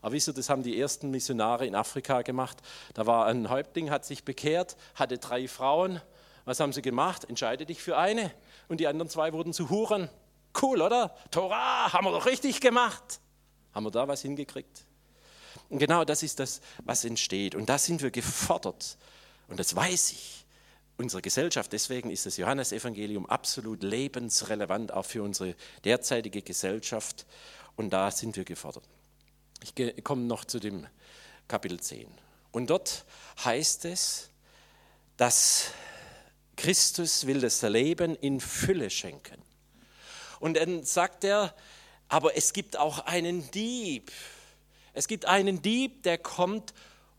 Aber 0.00 0.12
wisst 0.12 0.28
ihr, 0.28 0.32
das 0.32 0.48
haben 0.48 0.62
die 0.62 0.80
ersten 0.80 1.10
Missionare 1.10 1.66
in 1.66 1.74
Afrika 1.74 2.22
gemacht. 2.22 2.56
Da 2.94 3.04
war 3.04 3.26
ein 3.26 3.50
Häuptling, 3.50 3.90
hat 3.90 4.06
sich 4.06 4.24
bekehrt, 4.24 4.78
hatte 4.94 5.18
drei 5.18 5.48
Frauen. 5.48 6.00
Was 6.46 6.60
haben 6.60 6.72
sie 6.72 6.80
gemacht? 6.80 7.26
Entscheide 7.26 7.66
dich 7.66 7.82
für 7.82 7.98
eine. 7.98 8.32
Und 8.68 8.80
die 8.80 8.86
anderen 8.86 9.10
zwei 9.10 9.34
wurden 9.34 9.52
zu 9.52 9.68
Huren. 9.68 10.08
Cool, 10.62 10.80
oder? 10.80 11.14
Torah, 11.30 11.92
haben 11.92 12.06
wir 12.06 12.12
doch 12.12 12.24
richtig 12.24 12.62
gemacht. 12.62 13.20
Haben 13.74 13.84
wir 13.84 13.90
da 13.90 14.08
was 14.08 14.22
hingekriegt? 14.22 14.86
Und 15.70 15.78
genau 15.78 16.04
das 16.04 16.22
ist 16.22 16.38
das, 16.40 16.60
was 16.84 17.04
entsteht. 17.04 17.54
Und 17.54 17.68
da 17.68 17.78
sind 17.78 18.02
wir 18.02 18.10
gefordert. 18.10 18.98
Und 19.48 19.58
das 19.58 19.74
weiß 19.74 20.12
ich. 20.12 20.44
Unsere 20.98 21.22
Gesellschaft, 21.22 21.72
deswegen 21.72 22.10
ist 22.10 22.26
das 22.26 22.36
Johannesevangelium 22.36 23.24
absolut 23.24 23.82
lebensrelevant, 23.82 24.92
auch 24.92 25.06
für 25.06 25.22
unsere 25.22 25.54
derzeitige 25.84 26.42
Gesellschaft. 26.42 27.24
Und 27.76 27.90
da 27.90 28.10
sind 28.10 28.36
wir 28.36 28.44
gefordert. 28.44 28.84
Ich 29.62 30.04
komme 30.04 30.22
noch 30.22 30.44
zu 30.44 30.58
dem 30.58 30.86
Kapitel 31.48 31.80
10. 31.80 32.06
Und 32.52 32.68
dort 32.68 33.06
heißt 33.44 33.86
es, 33.86 34.28
dass 35.16 35.70
Christus 36.56 37.26
will 37.26 37.40
das 37.40 37.62
Leben 37.62 38.16
in 38.16 38.40
Fülle 38.40 38.90
schenken. 38.90 39.40
Und 40.40 40.58
dann 40.58 40.84
sagt 40.84 41.24
er, 41.24 41.54
aber 42.08 42.36
es 42.36 42.52
gibt 42.52 42.76
auch 42.76 42.98
einen 43.00 43.50
Dieb. 43.52 44.10
Es 44.92 45.06
gibt 45.06 45.26
einen 45.26 45.62
Dieb, 45.62 46.02
der 46.02 46.18
kommt, 46.18 46.74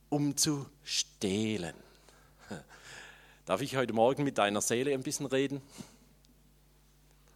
um 0.10 0.36
zu 0.36 0.68
stehlen. 0.84 1.74
Darf 3.46 3.62
ich 3.62 3.76
heute 3.78 3.94
Morgen 3.94 4.24
mit 4.24 4.38
deiner 4.38 4.62
Seele 4.62 4.94
ein 4.94 5.04
bisschen 5.04 5.26
reden? 5.26 5.62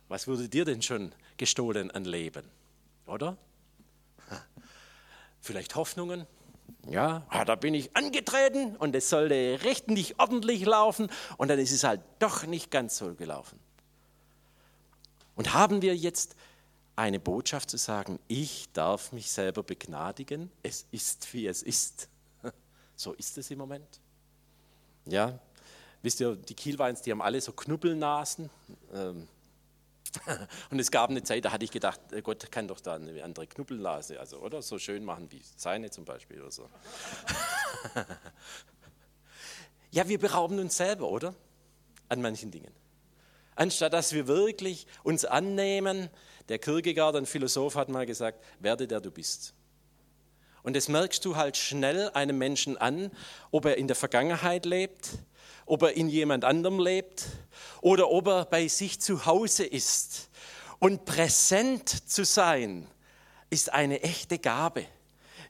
Was 0.10 0.28
wurde 0.28 0.50
dir 0.50 0.66
denn 0.66 0.82
schon 0.82 1.14
gestohlen 1.38 1.90
an 1.92 2.04
Leben? 2.04 2.46
Oder? 3.08 3.38
Vielleicht 5.42 5.76
Hoffnungen? 5.76 6.28
Ja, 6.90 7.26
ah, 7.30 7.46
da 7.46 7.56
bin 7.56 7.74
ich 7.74 7.96
angetreten 7.96 8.76
und 8.76 8.96
es 8.96 9.10
sollte 9.10 9.60
recht 9.64 9.90
nicht 9.90 10.20
ordentlich 10.20 10.66
laufen 10.66 11.10
und 11.38 11.48
dann 11.48 11.60
ist 11.60 11.72
es 11.72 11.84
halt 11.84 12.02
doch 12.20 12.46
nicht 12.46 12.72
ganz 12.72 12.98
so 12.98 13.14
gelaufen. 13.16 13.60
Und 15.36 15.54
haben 15.54 15.82
wir 15.82 15.96
jetzt 15.96 16.36
eine 16.96 17.20
Botschaft 17.20 17.70
zu 17.70 17.78
sagen, 17.78 18.20
ich 18.28 18.72
darf 18.72 19.12
mich 19.12 19.32
selber 19.32 19.64
begnadigen, 19.64 20.52
es 20.64 20.86
ist 20.92 21.34
wie 21.34 21.48
es 21.48 21.62
ist. 21.62 22.10
So 22.98 23.12
ist 23.12 23.38
es 23.38 23.52
im 23.52 23.58
Moment. 23.58 24.00
Ja, 25.06 25.38
wisst 26.02 26.22
ihr, 26.22 26.38
die 26.38 26.54
Kielweins, 26.54 27.02
die 27.02 27.12
haben 27.12 27.22
alle 27.22 27.42
so 27.42 27.52
Knubbelnasen. 27.52 28.50
Ähm, 28.94 29.28
und 30.70 30.80
es 30.80 30.92
gab 30.92 31.10
eine 31.10 31.22
Zeit, 31.22 31.44
da 31.44 31.52
hatte 31.52 31.66
ich 31.66 31.72
gedacht, 31.72 32.00
äh, 32.14 32.22
Gott 32.22 32.50
kann 32.54 32.70
doch 32.70 32.80
da 32.80 32.96
eine 32.96 33.22
andere 33.22 33.48
Knubbelnase, 33.48 34.18
also, 34.18 34.40
oder? 34.40 34.62
So 34.62 34.80
schön 34.80 35.04
machen 35.04 35.30
wie 35.30 35.42
seine 35.58 35.92
zum 35.92 36.06
Beispiel 36.06 36.42
oder 36.42 36.52
so. 36.52 36.70
ja, 39.92 40.08
wir 40.08 40.18
berauben 40.18 40.58
uns 40.60 40.78
selber, 40.78 41.10
oder? 41.10 41.36
An 42.08 42.22
manchen 42.22 42.50
Dingen 42.50 42.72
anstatt 43.56 43.94
dass 43.94 44.14
wir 44.14 44.28
wirklich 44.28 44.86
uns 45.04 45.26
annehmen. 45.26 46.10
Der 46.50 46.60
Kierkegaard, 46.60 47.16
ein 47.16 47.26
Philosoph, 47.26 47.76
hat 47.76 47.90
mal 47.90 48.06
gesagt, 48.06 48.44
werde 48.60 48.88
der 48.88 49.02
du 49.02 49.12
bist. 49.12 49.54
Und 50.64 50.76
das 50.76 50.88
merkst 50.88 51.24
du 51.26 51.36
halt 51.36 51.58
schnell 51.58 52.10
einem 52.10 52.38
Menschen 52.38 52.78
an, 52.78 53.12
ob 53.52 53.66
er 53.66 53.78
in 53.78 53.88
der 53.88 53.96
Vergangenheit 53.96 54.66
lebt, 54.66 55.10
ob 55.66 55.84
er 55.84 55.94
in 55.94 56.10
jemand 56.10 56.44
anderem 56.44 56.80
lebt 56.80 57.26
oder 57.82 58.10
ob 58.10 58.28
er 58.28 58.46
bei 58.46 58.68
sich 58.68 59.00
zu 59.00 59.26
Hause 59.26 59.66
ist. 59.66 60.30
Und 60.80 61.06
präsent 61.06 62.10
zu 62.10 62.26
sein, 62.26 62.88
ist 63.50 63.72
eine 63.72 64.02
echte 64.02 64.40
Gabe. 64.40 64.86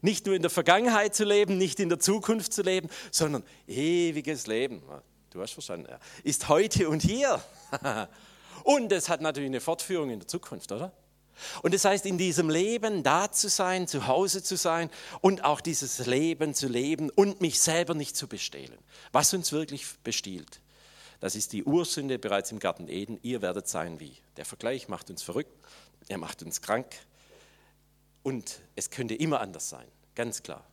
Nicht 0.02 0.26
nur 0.26 0.36
in 0.36 0.42
der 0.42 0.52
Vergangenheit 0.52 1.16
zu 1.16 1.24
leben, 1.24 1.58
nicht 1.58 1.80
in 1.80 1.90
der 1.90 2.00
Zukunft 2.00 2.54
zu 2.54 2.62
leben, 2.62 2.90
sondern 3.12 3.44
ewiges 3.68 4.48
Leben. 4.48 4.84
Du 5.32 5.42
hast 5.42 5.54
verstanden, 5.54 5.88
ist 6.24 6.48
heute 6.48 6.90
und 6.90 7.02
hier. 7.02 7.42
Und 8.66 8.92
es 8.92 9.10
hat 9.10 9.22
natürlich 9.22 9.50
eine 9.50 9.62
Fortführung 9.62 10.10
in 10.10 10.18
der 10.18 10.28
Zukunft, 10.28 10.72
oder? 10.72 10.92
Und 11.62 11.76
das 11.76 11.86
heißt, 11.86 12.04
in 12.08 12.18
diesem 12.18 12.50
Leben 12.50 13.04
da 13.04 13.32
zu 13.32 13.48
sein, 13.48 13.88
zu 13.88 14.08
Hause 14.08 14.42
zu 14.42 14.58
sein 14.58 14.90
und 15.22 15.44
auch 15.44 15.62
dieses 15.62 16.08
Leben 16.08 16.56
zu 16.56 16.68
leben 16.68 17.12
und 17.12 17.42
mich 17.42 17.60
selber 17.60 17.94
nicht 17.94 18.18
zu 18.18 18.28
bestehlen. 18.28 18.80
Was 19.12 19.36
uns 19.36 19.52
wirklich 19.52 19.86
bestiehlt, 20.04 20.62
das 21.20 21.36
ist 21.36 21.54
die 21.54 21.64
Ursünde 21.64 22.18
bereits 22.18 22.52
im 22.52 22.58
Garten 22.58 22.88
Eden. 22.88 23.20
Ihr 23.22 23.44
werdet 23.44 23.68
sein 23.68 24.00
wie. 24.00 24.18
Der 24.36 24.46
Vergleich 24.46 24.88
macht 24.88 25.12
uns 25.12 25.22
verrückt, 25.22 25.54
er 26.08 26.18
macht 26.18 26.42
uns 26.42 26.60
krank 26.64 26.88
und 28.24 28.62
es 28.76 28.90
könnte 28.90 29.14
immer 29.14 29.42
anders 29.42 29.70
sein, 29.70 29.86
ganz 30.16 30.42
klar. 30.42 30.66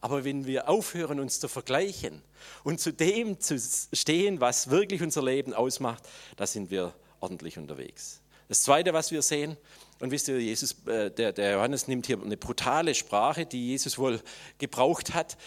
Aber 0.00 0.24
wenn 0.24 0.46
wir 0.46 0.66
aufhören, 0.66 1.20
uns 1.20 1.40
zu 1.40 1.48
vergleichen 1.48 2.22
und 2.64 2.80
zu 2.80 2.90
dem 2.90 3.38
zu 3.38 3.60
stehen, 3.92 4.40
was 4.40 4.70
wirklich 4.70 5.02
unser 5.02 5.22
Leben 5.22 5.52
ausmacht, 5.52 6.08
da 6.36 6.46
sind 6.46 6.70
wir 6.70 6.94
ordentlich 7.20 7.58
unterwegs. 7.58 8.20
Das 8.48 8.62
Zweite, 8.62 8.94
was 8.94 9.10
wir 9.10 9.22
sehen, 9.22 9.56
und 10.00 10.10
wisst 10.10 10.28
ihr, 10.28 10.40
Jesus, 10.40 10.76
äh, 10.86 11.10
der, 11.10 11.32
der 11.32 11.52
Johannes 11.52 11.88
nimmt 11.88 12.06
hier 12.06 12.20
eine 12.20 12.36
brutale 12.36 12.94
Sprache, 12.94 13.46
die 13.46 13.68
Jesus 13.68 13.98
wohl 13.98 14.20
gebraucht 14.58 15.14
hat. 15.14 15.36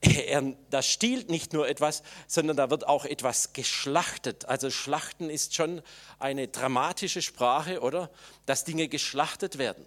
Er, 0.00 0.54
da 0.70 0.80
stiehlt 0.80 1.28
nicht 1.28 1.52
nur 1.52 1.66
etwas, 1.68 2.04
sondern 2.28 2.56
da 2.56 2.70
wird 2.70 2.86
auch 2.86 3.04
etwas 3.04 3.52
geschlachtet. 3.52 4.44
Also 4.44 4.70
Schlachten 4.70 5.28
ist 5.28 5.56
schon 5.56 5.82
eine 6.20 6.46
dramatische 6.46 7.20
Sprache, 7.20 7.80
oder? 7.80 8.08
Dass 8.46 8.62
Dinge 8.62 8.86
geschlachtet 8.86 9.58
werden. 9.58 9.84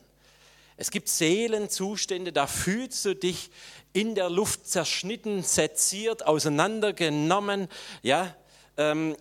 Es 0.75 0.91
gibt 0.91 1.07
Seelenzustände, 1.07 2.33
da 2.33 2.45
fühlst 2.45 3.05
du 3.05 3.15
dich 3.15 3.51
in 3.93 4.15
der 4.15 4.29
Luft 4.29 4.67
zerschnitten, 4.67 5.43
seziert, 5.43 6.25
auseinandergenommen, 6.25 7.69
ja, 8.01 8.35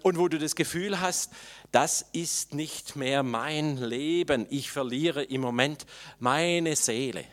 und 0.02 0.18
wo 0.18 0.28
du 0.28 0.38
das 0.38 0.54
Gefühl 0.54 1.00
hast, 1.00 1.32
das 1.72 2.04
ist 2.12 2.54
nicht 2.54 2.96
mehr 2.96 3.22
mein 3.22 3.76
Leben, 3.76 4.46
ich 4.50 4.70
verliere 4.70 5.22
im 5.22 5.40
Moment 5.40 5.86
meine 6.18 6.76
Seele. 6.76 7.24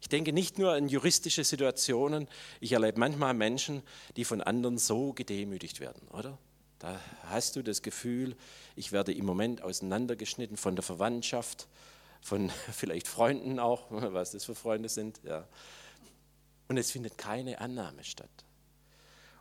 Ich 0.00 0.08
denke 0.10 0.34
nicht 0.34 0.58
nur 0.58 0.74
an 0.74 0.88
juristische 0.88 1.44
Situationen, 1.44 2.28
ich 2.60 2.72
erlebe 2.72 3.00
manchmal 3.00 3.32
Menschen, 3.32 3.82
die 4.16 4.24
von 4.24 4.42
anderen 4.42 4.76
so 4.76 5.14
gedemütigt 5.14 5.80
werden, 5.80 6.06
oder? 6.08 6.38
Da 6.78 7.00
hast 7.22 7.56
du 7.56 7.62
das 7.62 7.80
Gefühl, 7.80 8.36
ich 8.76 8.92
werde 8.92 9.14
im 9.14 9.24
Moment 9.24 9.62
auseinandergeschnitten 9.62 10.58
von 10.58 10.76
der 10.76 10.82
Verwandtschaft, 10.82 11.68
von 12.20 12.50
vielleicht 12.72 13.08
Freunden 13.08 13.58
auch, 13.58 13.86
was 13.88 14.32
das 14.32 14.44
für 14.44 14.54
Freunde 14.54 14.90
sind. 14.90 15.20
Ja. 15.24 15.48
Und 16.68 16.76
es 16.76 16.90
findet 16.90 17.16
keine 17.16 17.60
Annahme 17.60 18.04
statt. 18.04 18.43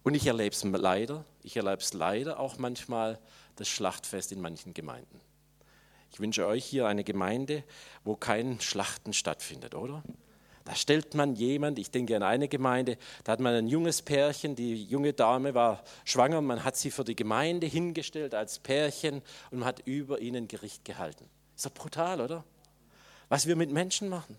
Und 0.04 0.16
ich 0.16 0.28
erlebe 0.28 0.54
es 0.54 0.64
leider, 0.64 1.24
ich 1.42 1.56
erlebe 1.56 1.78
es 1.78 1.94
leider 1.94 2.40
auch 2.40 2.58
manchmal 2.58 3.20
das 3.56 3.70
Schlachtfest 3.70 4.32
in 4.32 4.42
manchen 4.42 4.74
Gemeinden. 4.74 5.22
Ich 6.12 6.20
wünsche 6.20 6.46
euch 6.46 6.66
hier 6.66 6.88
eine 6.88 7.04
Gemeinde, 7.04 7.64
wo 8.04 8.16
kein 8.16 8.60
Schlachten 8.60 9.14
stattfindet, 9.14 9.74
oder? 9.74 10.04
Da 10.66 10.76
stellt 10.76 11.14
man 11.14 11.36
jemand, 11.36 11.80
ich 11.80 11.92
denke 11.92 12.16
an 12.16 12.24
eine 12.24 12.48
Gemeinde, 12.48 12.98
da 13.24 13.34
hat 13.34 13.40
man 13.40 13.54
ein 13.54 13.68
junges 13.68 14.02
Pärchen, 14.02 14.56
die 14.56 14.86
junge 14.86 15.14
Dame 15.14 15.54
war 15.54 15.84
schwanger, 16.06 16.42
man 16.42 16.64
hat 16.64 16.78
sie 16.78 16.92
für 16.92 17.04
die 17.04 17.16
Gemeinde 17.16 17.68
hingestellt 17.68 18.34
als 18.34 18.60
Pärchen 18.60 19.22
und 19.52 19.60
man 19.60 19.66
hat 19.66 19.82
über 19.86 20.20
ihnen 20.20 20.48
Gericht 20.48 20.86
gehalten. 20.86 21.30
Ist 21.56 21.66
doch 21.66 21.74
brutal, 21.74 22.22
oder? 22.22 22.44
Was 23.28 23.48
wir 23.48 23.56
mit 23.56 23.72
Menschen 23.72 24.08
machen. 24.08 24.38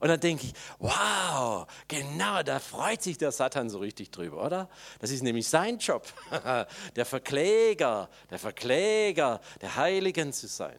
Und 0.00 0.08
dann 0.08 0.20
denke 0.20 0.46
ich, 0.46 0.52
wow, 0.78 1.66
genau, 1.88 2.42
da 2.42 2.60
freut 2.60 3.02
sich 3.02 3.18
der 3.18 3.32
Satan 3.32 3.68
so 3.68 3.78
richtig 3.78 4.10
drüber, 4.10 4.44
oder? 4.44 4.68
Das 5.00 5.10
ist 5.10 5.22
nämlich 5.22 5.48
sein 5.48 5.78
Job, 5.78 6.06
der 6.96 7.04
Verkläger, 7.04 8.08
der 8.30 8.38
Verkläger 8.38 9.40
der 9.60 9.76
Heiligen 9.76 10.32
zu 10.32 10.46
sein. 10.46 10.78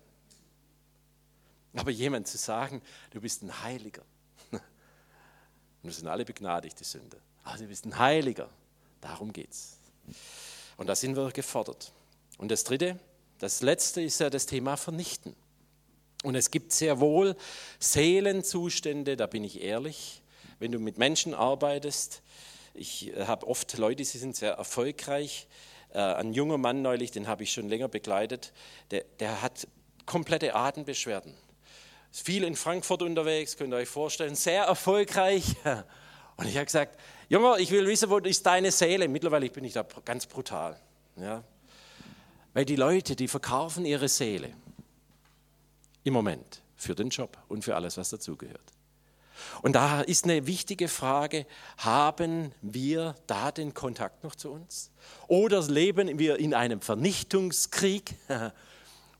Aber 1.75 1.91
jemand 1.91 2.27
zu 2.27 2.37
sagen, 2.37 2.81
du 3.11 3.21
bist 3.21 3.43
ein 3.43 3.63
Heiliger. 3.63 4.03
Wir 5.81 5.91
sind 5.91 6.07
alle 6.07 6.25
begnadigte 6.25 6.83
Sünde. 6.83 7.17
Aber 7.43 7.57
du 7.57 7.65
bist 7.65 7.85
ein 7.85 7.97
Heiliger. 7.97 8.49
Darum 9.01 9.31
geht's. 9.31 9.77
Und 10.77 10.87
da 10.87 10.95
sind 10.95 11.15
wir 11.15 11.31
gefordert. 11.31 11.91
Und 12.37 12.49
das 12.49 12.63
Dritte, 12.63 12.99
das 13.37 13.61
Letzte 13.61 14.01
ist 14.01 14.19
ja 14.19 14.29
das 14.29 14.45
Thema 14.45 14.77
Vernichten. 14.77 15.35
Und 16.23 16.35
es 16.35 16.51
gibt 16.51 16.73
sehr 16.73 16.99
wohl 16.99 17.35
Seelenzustände, 17.79 19.15
da 19.15 19.25
bin 19.25 19.43
ich 19.43 19.61
ehrlich, 19.61 20.21
wenn 20.59 20.71
du 20.71 20.79
mit 20.79 20.97
Menschen 20.97 21.33
arbeitest. 21.33 22.21
Ich 22.73 23.15
äh, 23.15 23.25
habe 23.25 23.47
oft 23.47 23.77
Leute, 23.77 24.03
sie 24.03 24.17
sind 24.17 24.35
sehr 24.35 24.53
erfolgreich. 24.53 25.47
Äh, 25.93 25.99
ein 25.99 26.33
junger 26.33 26.57
Mann 26.57 26.81
neulich, 26.81 27.11
den 27.11 27.27
habe 27.27 27.43
ich 27.43 27.53
schon 27.53 27.69
länger 27.69 27.87
begleitet, 27.87 28.51
der, 28.91 29.05
der 29.19 29.41
hat 29.41 29.67
komplette 30.05 30.55
Atembeschwerden. 30.55 31.33
Ist 32.11 32.25
viel 32.25 32.43
in 32.43 32.55
Frankfurt 32.55 33.01
unterwegs, 33.01 33.55
könnt 33.55 33.73
ihr 33.73 33.77
euch 33.77 33.89
vorstellen, 33.89 34.35
sehr 34.35 34.63
erfolgreich. 34.63 35.55
Und 36.35 36.47
ich 36.47 36.55
habe 36.55 36.65
gesagt, 36.65 36.99
Junge, 37.29 37.59
ich 37.59 37.71
will 37.71 37.87
wissen, 37.87 38.09
wo 38.09 38.17
ist 38.17 38.45
deine 38.45 38.71
Seele? 38.71 39.07
Mittlerweile 39.07 39.49
bin 39.49 39.63
ich 39.63 39.73
da 39.73 39.85
ganz 40.03 40.25
brutal. 40.25 40.77
Ja? 41.15 41.43
Weil 42.53 42.65
die 42.65 42.75
Leute, 42.75 43.15
die 43.15 43.27
verkaufen 43.27 43.85
ihre 43.85 44.09
Seele 44.09 44.53
im 46.03 46.13
Moment 46.13 46.61
für 46.75 46.95
den 46.95 47.09
Job 47.09 47.37
und 47.47 47.63
für 47.63 47.75
alles, 47.75 47.97
was 47.97 48.09
dazugehört. 48.09 48.73
Und 49.61 49.73
da 49.73 50.01
ist 50.01 50.25
eine 50.25 50.47
wichtige 50.47 50.87
Frage, 50.87 51.45
haben 51.77 52.53
wir 52.61 53.15
da 53.27 53.51
den 53.51 53.73
Kontakt 53.73 54.23
noch 54.23 54.35
zu 54.35 54.51
uns? 54.51 54.91
Oder 55.27 55.61
leben 55.63 56.19
wir 56.19 56.37
in 56.39 56.53
einem 56.53 56.81
Vernichtungskrieg, 56.81 58.15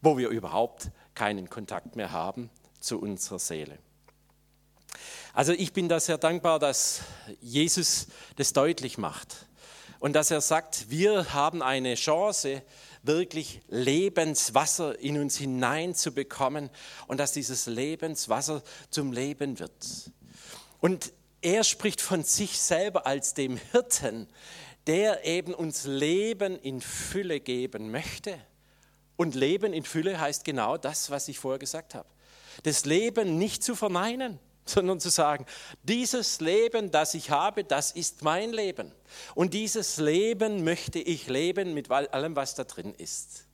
wo 0.02 0.18
wir 0.18 0.30
überhaupt 0.30 0.92
keinen 1.16 1.50
Kontakt 1.50 1.96
mehr 1.96 2.12
haben 2.12 2.50
zu 2.80 3.00
unserer 3.00 3.40
Seele? 3.40 3.78
Also 5.34 5.54
ich 5.54 5.74
bin 5.74 5.88
da 5.88 6.00
sehr 6.00 6.18
dankbar, 6.18 6.60
dass 6.60 7.02
Jesus 7.40 8.08
das 8.36 8.52
deutlich 8.54 8.98
macht 8.98 9.46
und 10.00 10.14
dass 10.14 10.32
er 10.32 10.42
sagt, 10.42 10.90
wir 10.90 11.34
haben 11.34 11.62
eine 11.62 11.96
Chance, 11.96 12.62
wirklich 13.04 13.62
Lebenswasser 13.68 15.00
in 15.00 15.20
uns 15.20 15.38
hineinzubekommen 15.38 16.70
und 17.08 17.20
dass 17.20 17.32
dieses 17.32 17.66
Lebenswasser 17.66 18.64
zum 18.90 19.12
Leben 19.12 19.60
wird. 19.60 20.12
Und 20.80 21.12
er 21.42 21.64
spricht 21.64 22.02
von 22.02 22.24
sich 22.24 22.60
selber 22.60 23.06
als 23.06 23.34
dem 23.34 23.58
Hirten, 23.72 24.28
der 24.88 25.26
eben 25.26 25.54
uns 25.54 25.86
Leben 25.86 26.58
in 26.58 26.82
Fülle 26.82 27.40
geben 27.40 27.92
möchte. 27.92 28.40
Und 29.16 29.36
Leben 29.36 29.74
in 29.74 29.84
Fülle 29.84 30.20
heißt 30.20 30.44
genau 30.44 30.78
das, 30.78 31.10
was 31.10 31.28
ich 31.28 31.40
vorher 31.40 31.60
gesagt 31.60 31.96
habe. 31.96 32.08
Das 32.64 32.86
Leben 32.86 33.38
nicht 33.38 33.64
zu 33.64 33.76
verneinen 33.76 34.40
sondern 34.66 35.00
zu 35.00 35.10
sagen, 35.10 35.46
dieses 35.84 36.42
Leben, 36.42 36.92
das 36.92 37.14
ich 37.14 37.32
habe, 37.32 37.64
das 37.64 37.92
ist 37.92 38.24
mein 38.24 38.52
Leben. 38.52 38.92
Und 39.36 39.54
dieses 39.54 39.98
Leben 39.98 40.64
möchte 40.64 41.00
ich 41.00 41.28
leben 41.28 41.74
mit 41.74 41.90
allem, 41.90 42.36
was 42.36 42.56
da 42.56 42.64
drin 42.64 42.94
ist. 42.94 43.48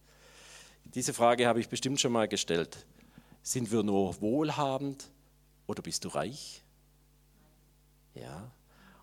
Diese 0.84 1.14
Frage 1.14 1.48
habe 1.48 1.60
ich 1.60 1.70
bestimmt 1.70 2.00
schon 2.00 2.12
mal 2.12 2.28
gestellt. 2.28 2.86
Sind 3.42 3.72
wir 3.72 3.84
nur 3.84 4.22
wohlhabend 4.22 5.10
oder 5.68 5.82
bist 5.82 6.06
du 6.06 6.10
reich? 6.10 6.64
Ja. 8.14 8.52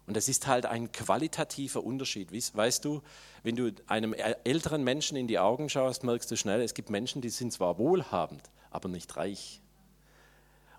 Und 0.06 0.16
das 0.16 0.28
ist 0.28 0.46
halt 0.46 0.66
ein 0.66 0.90
qualitativer 0.90 1.82
Unterschied. 1.82 2.32
Weißt 2.54 2.84
du, 2.84 3.02
wenn 3.42 3.56
du 3.56 3.72
einem 3.86 4.12
älteren 4.12 4.82
Menschen 4.82 5.16
in 5.16 5.28
die 5.28 5.38
Augen 5.38 5.68
schaust, 5.68 6.02
merkst 6.02 6.30
du 6.30 6.36
schnell, 6.36 6.60
es 6.60 6.74
gibt 6.74 6.90
Menschen, 6.90 7.22
die 7.22 7.30
sind 7.30 7.52
zwar 7.52 7.78
wohlhabend, 7.78 8.42
aber 8.70 8.88
nicht 8.88 9.16
reich. 9.16 9.61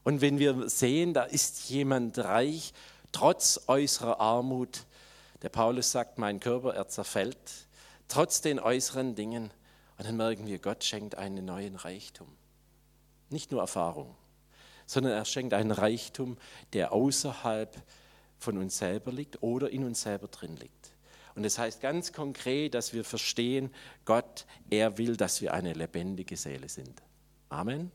Und 0.03 0.21
wenn 0.21 0.39
wir 0.39 0.69
sehen, 0.69 1.13
da 1.13 1.23
ist 1.23 1.69
jemand 1.69 2.17
reich, 2.17 2.73
trotz 3.11 3.61
äußerer 3.67 4.19
Armut, 4.19 4.85
der 5.41 5.49
Paulus 5.49 5.91
sagt, 5.91 6.17
mein 6.17 6.39
Körper, 6.39 6.73
er 6.73 6.87
zerfällt, 6.87 7.37
trotz 8.07 8.41
den 8.41 8.59
äußeren 8.59 9.15
Dingen, 9.15 9.51
und 9.97 10.07
dann 10.07 10.17
merken 10.17 10.47
wir, 10.47 10.59
Gott 10.59 10.83
schenkt 10.83 11.15
einen 11.15 11.45
neuen 11.45 11.75
Reichtum. 11.75 12.27
Nicht 13.29 13.51
nur 13.51 13.61
Erfahrung, 13.61 14.15
sondern 14.85 15.13
er 15.13 15.25
schenkt 15.25 15.53
einen 15.53 15.71
Reichtum, 15.71 16.37
der 16.73 16.91
außerhalb 16.91 17.81
von 18.37 18.57
uns 18.57 18.77
selber 18.77 19.11
liegt 19.11 19.41
oder 19.41 19.69
in 19.69 19.83
uns 19.83 20.01
selber 20.01 20.27
drin 20.27 20.57
liegt. 20.57 20.91
Und 21.35 21.43
das 21.43 21.57
heißt 21.57 21.81
ganz 21.81 22.11
konkret, 22.11 22.73
dass 22.75 22.93
wir 22.93 23.03
verstehen, 23.03 23.73
Gott, 24.05 24.45
er 24.69 24.97
will, 24.97 25.17
dass 25.17 25.41
wir 25.41 25.53
eine 25.53 25.73
lebendige 25.73 26.37
Seele 26.37 26.69
sind. 26.69 27.01
Amen. 27.49 27.91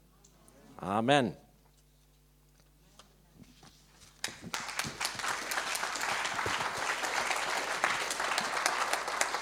Amen. 0.78 1.36